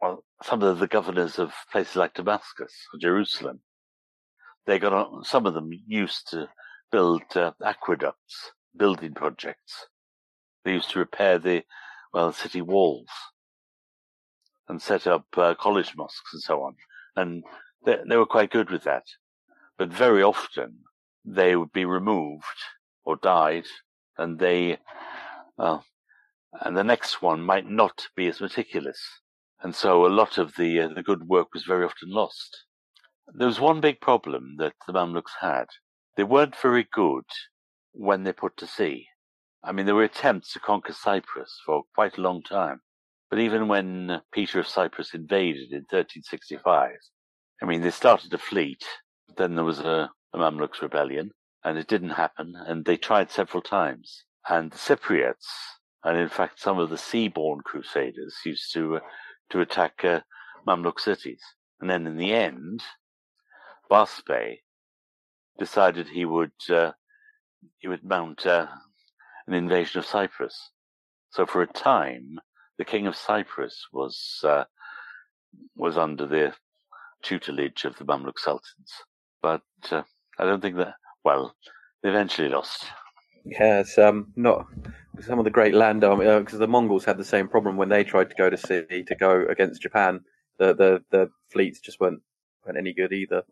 well, 0.00 0.24
some 0.42 0.62
of 0.62 0.78
the 0.78 0.86
governors 0.86 1.38
of 1.38 1.52
places 1.70 1.96
like 1.96 2.14
Damascus 2.14 2.72
or 2.92 2.98
Jerusalem, 2.98 3.60
they 4.66 4.78
got 4.78 4.92
on, 4.92 5.24
some 5.24 5.46
of 5.46 5.54
them 5.54 5.70
used 5.86 6.28
to 6.30 6.48
build 6.90 7.22
uh, 7.34 7.52
aqueducts, 7.64 8.52
building 8.76 9.14
projects. 9.14 9.86
They 10.64 10.72
used 10.72 10.90
to 10.90 10.98
repair 10.98 11.38
the, 11.38 11.62
well, 12.12 12.32
city 12.32 12.62
walls 12.62 13.08
and 14.68 14.80
set 14.80 15.06
up 15.06 15.26
uh, 15.36 15.54
college 15.54 15.94
mosques 15.96 16.32
and 16.32 16.42
so 16.42 16.62
on. 16.62 16.74
And 17.16 17.44
they, 17.84 17.96
they 18.08 18.16
were 18.16 18.26
quite 18.26 18.50
good 18.50 18.70
with 18.70 18.84
that. 18.84 19.04
But 19.78 19.92
very 19.92 20.22
often 20.22 20.80
they 21.24 21.56
would 21.56 21.72
be 21.72 21.84
removed 21.84 22.44
or 23.04 23.16
died 23.16 23.66
and 24.16 24.38
they, 24.38 24.78
well, 25.56 25.84
and 26.60 26.76
the 26.76 26.84
next 26.84 27.22
one 27.22 27.42
might 27.42 27.68
not 27.68 28.06
be 28.16 28.26
as 28.26 28.40
meticulous. 28.40 29.00
And 29.62 29.74
so 29.74 30.06
a 30.06 30.08
lot 30.08 30.38
of 30.38 30.54
the, 30.56 30.80
uh, 30.80 30.88
the 30.88 31.02
good 31.02 31.28
work 31.28 31.48
was 31.54 31.64
very 31.64 31.84
often 31.84 32.10
lost. 32.10 32.64
There 33.34 33.46
was 33.46 33.60
one 33.60 33.80
big 33.80 34.00
problem 34.00 34.56
that 34.58 34.74
the 34.86 34.92
Mamluks 34.92 35.32
had. 35.40 35.66
They 36.16 36.24
weren't 36.24 36.56
very 36.56 36.86
good 36.92 37.24
when 37.92 38.24
they 38.24 38.32
put 38.32 38.56
to 38.58 38.66
sea. 38.66 39.07
I 39.62 39.72
mean, 39.72 39.86
there 39.86 39.94
were 39.94 40.04
attempts 40.04 40.52
to 40.52 40.60
conquer 40.60 40.92
Cyprus 40.92 41.60
for 41.64 41.82
quite 41.94 42.16
a 42.16 42.22
long 42.22 42.42
time. 42.42 42.80
But 43.30 43.40
even 43.40 43.68
when 43.68 44.22
Peter 44.32 44.60
of 44.60 44.66
Cyprus 44.66 45.12
invaded 45.14 45.72
in 45.72 45.84
1365, 45.90 46.92
I 47.60 47.66
mean, 47.66 47.82
they 47.82 47.90
started 47.90 48.32
a 48.32 48.38
fleet, 48.38 48.84
but 49.26 49.36
then 49.36 49.54
there 49.54 49.64
was 49.64 49.80
a, 49.80 50.10
a 50.32 50.38
Mamluks 50.38 50.80
rebellion, 50.80 51.32
and 51.64 51.76
it 51.76 51.88
didn't 51.88 52.10
happen, 52.10 52.54
and 52.56 52.84
they 52.84 52.96
tried 52.96 53.30
several 53.30 53.62
times. 53.62 54.24
And 54.48 54.70
the 54.70 54.78
Cypriots, 54.78 55.46
and 56.04 56.16
in 56.16 56.28
fact, 56.28 56.60
some 56.60 56.78
of 56.78 56.88
the 56.88 56.96
sea-born 56.96 57.60
crusaders 57.62 58.36
used 58.44 58.72
to 58.72 58.96
uh, 58.96 59.00
to 59.50 59.60
attack 59.60 60.04
uh, 60.04 60.20
Mamluk 60.66 61.00
cities. 61.00 61.40
And 61.80 61.90
then 61.90 62.06
in 62.06 62.16
the 62.16 62.32
end, 62.32 62.82
Barsbay 63.90 64.58
decided 65.58 66.08
he 66.08 66.24
would 66.24 66.52
uh, 66.70 66.92
he 67.78 67.88
would 67.88 68.04
mount 68.04 68.46
uh, 68.46 68.68
an 69.48 69.54
invasion 69.54 69.98
of 69.98 70.06
Cyprus. 70.06 70.70
So 71.30 71.46
for 71.46 71.62
a 71.62 71.66
time, 71.66 72.38
the 72.76 72.84
king 72.84 73.06
of 73.06 73.16
Cyprus 73.16 73.86
was 73.92 74.40
uh, 74.44 74.64
was 75.76 75.96
under 75.96 76.26
the 76.26 76.52
tutelage 77.22 77.84
of 77.84 77.96
the 77.96 78.04
Mamluk 78.04 78.38
sultans. 78.38 78.92
But 79.42 79.62
uh, 79.90 80.02
I 80.38 80.44
don't 80.44 80.60
think 80.60 80.76
that. 80.76 80.94
Well, 81.24 81.54
they 82.02 82.10
eventually 82.10 82.48
lost. 82.48 82.86
Yeah, 83.44 83.82
um, 83.98 84.32
not 84.36 84.66
some 85.20 85.38
of 85.38 85.44
the 85.44 85.50
great 85.50 85.74
land 85.74 86.04
army 86.04 86.26
because 86.26 86.54
uh, 86.54 86.58
the 86.58 86.68
Mongols 86.68 87.04
had 87.04 87.18
the 87.18 87.24
same 87.24 87.48
problem 87.48 87.76
when 87.76 87.88
they 87.88 88.04
tried 88.04 88.30
to 88.30 88.36
go 88.36 88.50
to 88.50 88.56
sea 88.56 89.02
to 89.02 89.14
go 89.14 89.44
against 89.48 89.82
Japan. 89.82 90.20
The 90.58 90.74
the 90.74 91.02
the 91.10 91.30
fleets 91.50 91.80
just 91.80 92.00
weren't 92.00 92.20
weren't 92.64 92.78
any 92.78 92.92
good 92.92 93.12
either. 93.12 93.42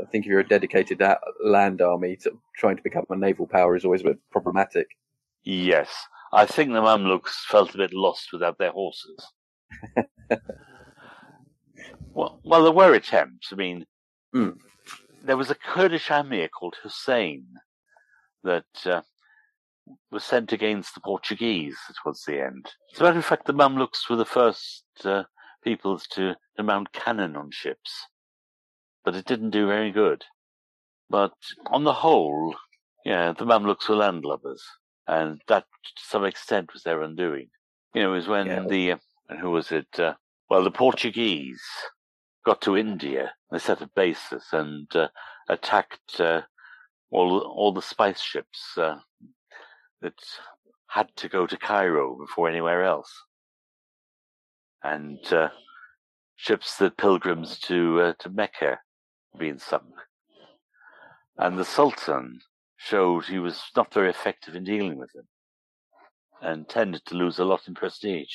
I 0.00 0.04
think 0.10 0.24
if 0.24 0.30
you're 0.30 0.40
a 0.40 0.48
dedicated 0.48 1.02
land 1.44 1.80
army, 1.82 2.16
to, 2.22 2.32
trying 2.56 2.76
to 2.76 2.82
become 2.82 3.04
a 3.10 3.16
naval 3.16 3.46
power 3.46 3.76
is 3.76 3.84
always 3.84 4.00
a 4.02 4.04
bit 4.04 4.18
problematic. 4.30 4.86
Yes, 5.44 5.90
I 6.32 6.46
think 6.46 6.72
the 6.72 6.80
Mamluks 6.80 7.44
felt 7.48 7.74
a 7.74 7.78
bit 7.78 7.92
lost 7.92 8.32
without 8.32 8.58
their 8.58 8.72
horses. 8.72 9.18
well, 12.14 12.40
well, 12.44 12.62
there 12.64 12.72
were 12.72 12.94
attempts. 12.94 13.52
I 13.52 13.56
mean, 13.56 13.86
Mm. 14.34 14.58
there 15.22 15.36
was 15.36 15.50
a 15.50 15.54
Kurdish 15.54 16.10
emir 16.10 16.48
called 16.48 16.76
Hussein 16.82 17.46
that 18.42 18.64
uh, 18.84 19.02
was 20.10 20.24
sent 20.24 20.52
against 20.52 20.94
the 20.94 21.00
Portuguese 21.00 21.78
towards 22.02 22.24
the 22.24 22.44
end. 22.44 22.66
As 22.92 23.00
a 23.00 23.04
matter 23.04 23.18
of 23.18 23.24
fact, 23.24 23.46
the 23.46 23.54
Mamluks 23.54 24.10
were 24.10 24.16
the 24.16 24.24
first 24.24 24.84
uh, 25.04 25.24
peoples 25.62 26.06
to, 26.12 26.34
to 26.56 26.62
mount 26.62 26.92
cannon 26.92 27.36
on 27.36 27.50
ships, 27.50 28.06
but 29.06 29.14
it 29.14 29.24
didn't 29.24 29.50
do 29.50 29.68
very 29.68 29.92
good. 29.92 30.24
But 31.08 31.32
on 31.68 31.84
the 31.84 31.92
whole, 31.92 32.56
yeah, 33.04 33.32
the 33.32 33.46
Mamluks 33.46 33.88
were 33.88 33.94
landlubbers, 33.94 34.60
and 35.06 35.40
that 35.46 35.62
to 35.62 36.02
some 36.04 36.24
extent 36.24 36.72
was 36.74 36.82
their 36.82 37.00
undoing. 37.02 37.48
You 37.94 38.02
know, 38.02 38.12
it 38.12 38.16
was 38.16 38.26
when 38.28 38.46
Yeah. 38.48 38.66
the 38.68 38.92
uh, 38.92 39.36
who 39.40 39.52
was 39.52 39.70
it? 39.70 39.86
Uh, 39.98 40.14
well, 40.50 40.64
the 40.64 40.72
Portuguese 40.72 41.62
got 42.44 42.60
to 42.62 42.76
India. 42.76 43.32
They 43.52 43.60
set 43.60 43.80
up 43.80 43.94
bases 43.94 44.44
and 44.52 44.94
uh, 44.96 45.08
attacked 45.48 46.20
uh, 46.20 46.42
all 47.12 47.38
all 47.38 47.72
the 47.72 47.82
spice 47.82 48.20
ships 48.20 48.76
uh, 48.76 48.98
that 50.02 50.18
had 50.88 51.14
to 51.16 51.28
go 51.28 51.46
to 51.46 51.56
Cairo 51.56 52.16
before 52.18 52.48
anywhere 52.48 52.82
else, 52.82 53.12
and 54.82 55.32
uh, 55.32 55.50
ships 56.34 56.76
that 56.78 56.96
pilgrims 56.96 57.60
to 57.60 58.00
uh, 58.00 58.12
to 58.18 58.30
Mecca 58.30 58.80
being 59.38 59.58
sunk. 59.58 59.84
And 61.38 61.58
the 61.58 61.64
Sultan 61.64 62.40
showed 62.76 63.24
he 63.24 63.38
was 63.38 63.60
not 63.76 63.92
very 63.92 64.10
effective 64.10 64.54
in 64.54 64.64
dealing 64.64 64.98
with 64.98 65.12
them, 65.12 65.26
and 66.40 66.68
tended 66.68 67.04
to 67.06 67.14
lose 67.14 67.38
a 67.38 67.44
lot 67.44 67.68
in 67.68 67.74
prestige. 67.74 68.34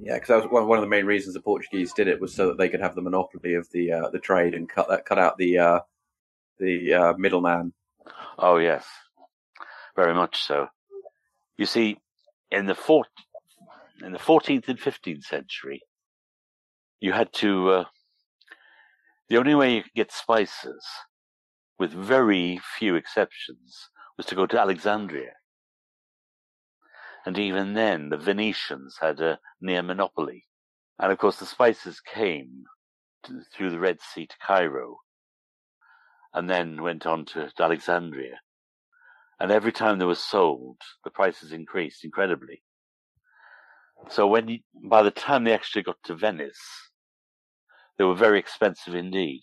Yeah, 0.00 0.14
because 0.14 0.28
that 0.28 0.42
was 0.42 0.52
one, 0.52 0.68
one 0.68 0.78
of 0.78 0.82
the 0.82 0.88
main 0.88 1.06
reasons 1.06 1.34
the 1.34 1.40
Portuguese 1.40 1.92
did 1.92 2.08
it 2.08 2.20
was 2.20 2.34
so 2.34 2.48
that 2.48 2.58
they 2.58 2.68
could 2.68 2.80
have 2.80 2.94
the 2.94 3.02
monopoly 3.02 3.54
of 3.54 3.68
the 3.72 3.92
uh, 3.92 4.10
the 4.10 4.18
trade 4.18 4.54
and 4.54 4.68
cut 4.68 4.88
that 4.88 5.04
cut 5.04 5.18
out 5.18 5.38
the 5.38 5.58
uh, 5.58 5.80
the 6.58 6.94
uh, 6.94 7.12
middleman. 7.16 7.72
Oh 8.38 8.58
yes, 8.58 8.86
very 9.96 10.14
much 10.14 10.42
so. 10.42 10.68
You 11.56 11.66
see, 11.66 11.98
in 12.50 12.66
the 12.66 12.74
four, 12.74 13.06
in 14.04 14.12
the 14.12 14.18
fourteenth 14.18 14.68
and 14.68 14.78
fifteenth 14.78 15.24
century, 15.24 15.82
you 17.00 17.12
had 17.12 17.32
to. 17.34 17.84
The 19.28 19.36
only 19.36 19.54
way 19.54 19.74
you 19.74 19.82
could 19.82 19.94
get 19.94 20.12
spices, 20.12 20.84
with 21.78 21.92
very 21.92 22.60
few 22.78 22.94
exceptions, 22.94 23.90
was 24.16 24.26
to 24.26 24.34
go 24.34 24.46
to 24.46 24.58
Alexandria. 24.58 25.32
And 27.26 27.38
even 27.38 27.74
then, 27.74 28.08
the 28.08 28.16
Venetians 28.16 28.96
had 29.00 29.20
a 29.20 29.38
near 29.60 29.82
monopoly. 29.82 30.46
And 30.98 31.12
of 31.12 31.18
course, 31.18 31.36
the 31.36 31.46
spices 31.46 32.00
came 32.00 32.64
to, 33.24 33.42
through 33.54 33.70
the 33.70 33.78
Red 33.78 34.00
Sea 34.00 34.26
to 34.26 34.36
Cairo, 34.44 34.98
and 36.32 36.48
then 36.48 36.82
went 36.82 37.06
on 37.06 37.26
to, 37.26 37.50
to 37.54 37.62
Alexandria. 37.62 38.40
And 39.38 39.50
every 39.50 39.72
time 39.72 39.98
they 39.98 40.04
were 40.04 40.14
sold, 40.14 40.78
the 41.04 41.10
prices 41.10 41.52
increased 41.52 42.04
incredibly. 42.04 42.62
So 44.08 44.26
when 44.26 44.60
by 44.84 45.02
the 45.02 45.10
time 45.10 45.44
they 45.44 45.52
actually 45.52 45.82
got 45.82 45.96
to 46.04 46.14
Venice, 46.14 46.87
they 47.98 48.04
were 48.04 48.14
very 48.14 48.38
expensive 48.38 48.94
indeed. 48.94 49.40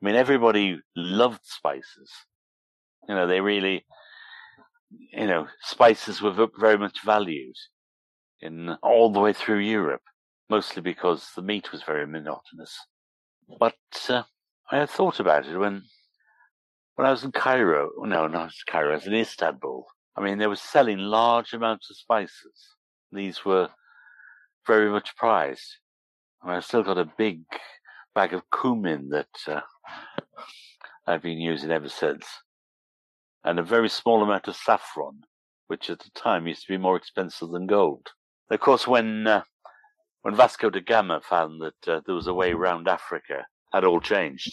I 0.00 0.06
mean, 0.06 0.14
everybody 0.14 0.80
loved 0.96 1.44
spices. 1.44 2.10
You 3.08 3.14
know, 3.14 3.26
they 3.26 3.40
really, 3.40 3.84
you 5.12 5.26
know, 5.26 5.46
spices 5.62 6.22
were 6.22 6.48
very 6.58 6.78
much 6.78 7.04
valued 7.04 7.56
in 8.40 8.70
all 8.82 9.12
the 9.12 9.20
way 9.20 9.32
through 9.32 9.58
Europe, 9.58 10.02
mostly 10.48 10.82
because 10.82 11.30
the 11.34 11.42
meat 11.42 11.72
was 11.72 11.82
very 11.82 12.06
monotonous. 12.06 12.78
But 13.58 13.74
uh, 14.08 14.22
I 14.70 14.78
had 14.78 14.90
thought 14.90 15.20
about 15.20 15.46
it 15.46 15.56
when 15.56 15.82
when 16.94 17.06
I 17.06 17.10
was 17.10 17.24
in 17.24 17.32
Cairo. 17.32 17.90
No, 17.98 18.26
not 18.26 18.52
Cairo. 18.68 18.92
I 18.92 18.96
was 18.96 19.06
in 19.06 19.14
Istanbul. 19.14 19.86
I 20.16 20.20
mean, 20.20 20.38
they 20.38 20.46
were 20.46 20.56
selling 20.56 20.98
large 20.98 21.52
amounts 21.52 21.90
of 21.90 21.96
spices. 21.96 22.76
These 23.12 23.44
were 23.44 23.68
very 24.66 24.90
much 24.90 25.16
prized. 25.16 25.78
I've 26.44 26.64
still 26.64 26.82
got 26.82 26.98
a 26.98 27.12
big 27.18 27.42
bag 28.14 28.32
of 28.32 28.42
cumin 28.50 29.08
that 29.10 29.28
uh, 29.46 29.60
I've 31.06 31.22
been 31.22 31.38
using 31.38 31.70
ever 31.70 31.88
since, 31.88 32.26
and 33.44 33.58
a 33.58 33.62
very 33.62 33.88
small 33.88 34.22
amount 34.22 34.48
of 34.48 34.56
saffron, 34.56 35.22
which 35.66 35.90
at 35.90 35.98
the 35.98 36.10
time 36.14 36.46
used 36.46 36.62
to 36.66 36.72
be 36.72 36.78
more 36.78 36.96
expensive 36.96 37.50
than 37.50 37.66
gold. 37.66 38.08
Of 38.50 38.60
course, 38.60 38.86
when 38.86 39.26
uh, 39.26 39.42
when 40.22 40.34
Vasco 40.34 40.70
da 40.70 40.80
Gama 40.80 41.20
found 41.22 41.60
that 41.60 41.88
uh, 41.88 42.00
there 42.06 42.14
was 42.14 42.26
a 42.26 42.34
way 42.34 42.52
round 42.52 42.88
Africa, 42.88 43.46
had 43.72 43.84
all 43.84 44.00
changed, 44.00 44.52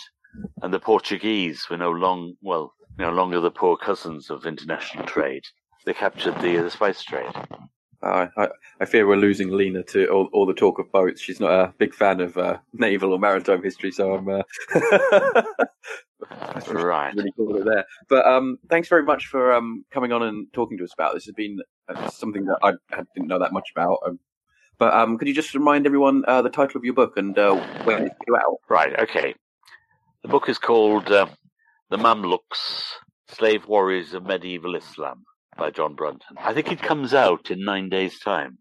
and 0.61 0.73
the 0.73 0.79
Portuguese 0.79 1.67
were 1.69 1.77
no 1.77 1.91
long 1.91 2.35
well 2.41 2.73
no 2.97 3.11
longer 3.11 3.39
the 3.39 3.51
poor 3.51 3.77
cousins 3.77 4.29
of 4.29 4.45
international 4.45 5.05
trade. 5.05 5.43
They 5.85 5.93
captured 5.93 6.39
the 6.41 6.57
the 6.57 6.71
spice 6.71 7.03
trade. 7.03 7.31
Uh, 8.05 8.27
I, 8.37 8.47
I 8.79 8.85
fear 8.85 9.07
we're 9.07 9.15
losing 9.15 9.49
Lena 9.49 9.81
to 9.83 10.07
all, 10.07 10.29
all 10.31 10.45
the 10.45 10.53
talk 10.53 10.77
of 10.77 10.91
boats. 10.91 11.19
She's 11.19 11.39
not 11.39 11.51
a 11.51 11.73
big 11.79 11.93
fan 11.93 12.21
of 12.21 12.37
uh, 12.37 12.57
naval 12.73 13.13
or 13.13 13.19
maritime 13.19 13.63
history, 13.63 13.91
so 13.91 14.13
I'm 14.13 14.29
uh, 14.29 14.41
Right. 16.67 17.13
really 17.15 17.31
cool 17.35 17.57
it 17.57 17.65
there. 17.65 17.85
But 18.09 18.25
um, 18.27 18.57
thanks 18.69 18.87
very 18.87 19.03
much 19.03 19.27
for 19.27 19.53
um, 19.53 19.85
coming 19.91 20.11
on 20.11 20.23
and 20.23 20.51
talking 20.53 20.77
to 20.77 20.83
us 20.83 20.93
about 20.93 21.13
this. 21.13 21.25
Has 21.25 21.33
been 21.33 21.59
uh, 21.89 22.09
something 22.09 22.45
that 22.45 22.59
I, 22.63 22.73
I 22.91 23.03
didn't 23.15 23.27
know 23.27 23.39
that 23.39 23.53
much 23.53 23.69
about. 23.75 23.99
Um, 24.05 24.19
but 24.77 24.93
um, 24.93 25.17
could 25.17 25.27
you 25.27 25.33
just 25.33 25.53
remind 25.55 25.85
everyone 25.85 26.23
uh, 26.27 26.41
the 26.41 26.49
title 26.49 26.77
of 26.77 26.83
your 26.83 26.93
book 26.93 27.17
and 27.17 27.37
uh, 27.37 27.55
when 27.85 28.03
it's 28.03 28.15
due 28.27 28.35
out? 28.35 28.59
Right, 28.69 28.97
okay. 28.99 29.33
The 30.21 30.27
book 30.27 30.49
is 30.49 30.57
called 30.57 31.11
uh, 31.11 31.27
The 31.89 31.97
Mamluks 31.97 32.83
Slave 33.29 33.67
Warriors 33.67 34.13
of 34.13 34.23
Medieval 34.23 34.75
Islam 34.75 35.23
by 35.57 35.71
John 35.71 35.95
Brunton. 35.95 36.37
I 36.37 36.53
think 36.53 36.71
it 36.71 36.81
comes 36.81 37.13
out 37.13 37.49
in 37.51 37.63
nine 37.63 37.89
days' 37.89 38.19
time. 38.19 38.57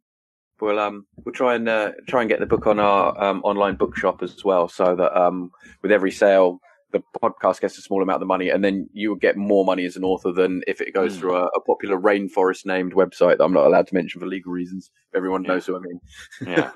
We'll 0.60 0.78
um 0.78 1.06
we'll 1.24 1.34
try 1.34 1.54
and 1.56 1.68
uh, 1.68 1.92
try 2.08 2.20
and 2.22 2.30
get 2.30 2.40
the 2.40 2.46
book 2.46 2.66
on 2.66 2.78
our 2.78 3.20
um, 3.22 3.40
online 3.42 3.74
bookshop 3.76 4.22
as 4.22 4.44
well, 4.44 4.68
so 4.68 4.94
that 4.96 5.20
um 5.20 5.50
with 5.82 5.90
every 5.92 6.10
sale 6.12 6.60
the 6.92 7.02
podcast 7.20 7.60
gets 7.60 7.76
a 7.76 7.82
small 7.82 8.04
amount 8.04 8.22
of 8.22 8.28
money, 8.28 8.50
and 8.50 8.62
then 8.62 8.88
you 8.92 9.08
will 9.08 9.16
get 9.16 9.36
more 9.36 9.64
money 9.64 9.84
as 9.84 9.96
an 9.96 10.04
author 10.04 10.30
than 10.30 10.62
if 10.68 10.80
it 10.80 10.94
goes 10.94 11.16
Mm. 11.16 11.18
through 11.20 11.36
a, 11.36 11.46
a 11.46 11.60
popular 11.62 11.98
rainforest 12.00 12.64
named 12.66 12.92
website 12.94 13.38
that 13.38 13.44
I'm 13.44 13.52
not 13.52 13.66
allowed 13.66 13.88
to 13.88 13.94
mention 13.94 14.20
for 14.20 14.28
legal 14.28 14.52
reasons. 14.52 14.92
Everyone 15.12 15.42
knows 15.42 15.66
who 15.66 15.76
I 15.76 15.80
mean. 15.80 16.00
Yeah. 16.46 16.70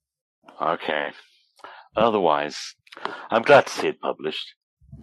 okay. 0.62 1.10
Otherwise, 1.96 2.74
I'm 3.30 3.42
glad 3.42 3.66
to 3.66 3.72
see 3.72 3.88
it 3.88 4.00
published. 4.00 4.54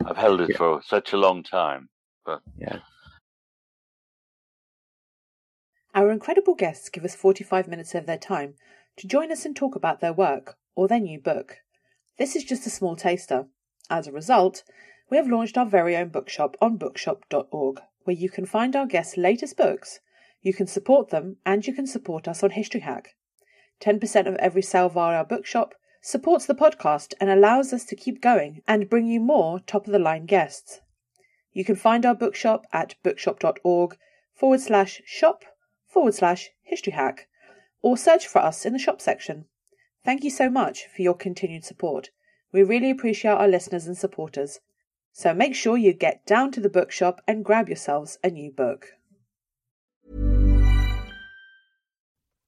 I've 0.03 0.17
held 0.17 0.41
it 0.41 0.49
Yeah. 0.49 0.57
for 0.57 0.81
such 0.83 1.13
a 1.13 1.17
long 1.17 1.43
time. 1.43 1.89
But 2.25 2.41
yeah. 2.57 2.79
Our 5.95 6.11
incredible 6.11 6.55
guests 6.55 6.89
give 6.89 7.05
us 7.05 7.15
45 7.15 7.69
minutes 7.69 7.95
of 7.95 8.05
their 8.05 8.17
time 8.17 8.55
to 8.97 9.07
join 9.07 9.31
us 9.31 9.45
and 9.45 9.55
talk 9.55 9.77
about 9.77 10.01
their 10.01 10.11
work 10.11 10.57
or 10.75 10.89
their 10.89 10.99
new 10.99 11.21
book. 11.21 11.59
This 12.17 12.35
is 12.35 12.43
just 12.43 12.67
a 12.67 12.69
small 12.69 12.97
taster. 12.97 13.47
As 13.89 14.05
a 14.05 14.11
result, 14.11 14.63
we 15.09 15.15
have 15.15 15.29
launched 15.29 15.57
our 15.57 15.65
very 15.65 15.95
own 15.95 16.09
bookshop 16.09 16.57
on 16.59 16.75
bookshop.org, 16.75 17.79
where 18.03 18.15
you 18.15 18.29
can 18.29 18.45
find 18.45 18.75
our 18.75 18.85
guests' 18.85 19.15
latest 19.15 19.55
books, 19.55 20.01
you 20.41 20.53
can 20.53 20.67
support 20.67 21.11
them, 21.11 21.37
and 21.45 21.65
you 21.65 21.73
can 21.73 21.87
support 21.87 22.27
us 22.27 22.43
on 22.43 22.49
History 22.49 22.81
Hack. 22.81 23.15
10% 23.79 24.27
of 24.27 24.35
every 24.35 24.61
sale 24.61 24.89
via 24.89 25.19
our 25.19 25.25
bookshop 25.25 25.75
supports 26.01 26.45
the 26.45 26.53
podcast 26.53 27.13
and 27.21 27.29
allows 27.29 27.71
us 27.71 27.85
to 27.85 27.95
keep 27.95 28.21
going 28.21 28.61
and 28.67 28.89
bring 28.89 29.07
you 29.07 29.21
more 29.21 29.61
top 29.61 29.85
of 29.85 29.93
the 29.93 29.99
line 29.99 30.25
guests. 30.25 30.81
You 31.53 31.63
can 31.63 31.77
find 31.77 32.05
our 32.05 32.15
bookshop 32.15 32.65
at 32.73 32.95
bookshop.org 33.01 33.95
forward 34.33 34.59
slash 34.59 35.01
shop 35.05 35.45
forward 35.95 36.13
slash 36.13 36.49
history 36.61 36.91
hack 36.91 37.29
or 37.81 37.95
search 37.95 38.27
for 38.27 38.39
us 38.39 38.65
in 38.65 38.73
the 38.73 38.79
shop 38.79 38.99
section. 38.99 39.45
Thank 40.03 40.25
you 40.25 40.29
so 40.29 40.49
much 40.49 40.87
for 40.93 41.01
your 41.01 41.15
continued 41.15 41.63
support. 41.63 42.09
We 42.51 42.63
really 42.63 42.91
appreciate 42.91 43.31
our 43.31 43.47
listeners 43.47 43.87
and 43.87 43.97
supporters. 43.97 44.59
So 45.13 45.33
make 45.33 45.55
sure 45.55 45.77
you 45.77 45.93
get 45.93 46.25
down 46.25 46.51
to 46.51 46.59
the 46.59 46.69
bookshop 46.69 47.21
and 47.25 47.45
grab 47.45 47.69
yourselves 47.69 48.17
a 48.21 48.29
new 48.29 48.51
book. 48.51 48.87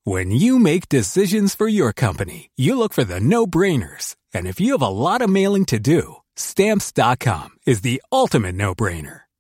When 0.04 0.32
you 0.32 0.60
make 0.60 0.90
decisions 0.90 1.56
for 1.56 1.70
your 1.70 1.94
company, 1.94 2.50
you 2.58 2.78
look 2.78 2.94
for 2.94 3.06
the 3.06 3.22
no 3.22 3.48
brainers. 3.48 4.16
And 4.34 4.46
if 4.46 4.60
you 4.60 4.74
have 4.74 4.82
a 4.82 4.88
lot 4.88 5.22
of 5.22 5.30
mailing 5.30 5.64
to 5.68 5.80
do, 5.80 6.18
stamps.com 6.36 7.50
is 7.66 7.80
the 7.82 8.02
ultimate 8.12 8.56
no 8.56 8.76
brainer. 8.76 9.22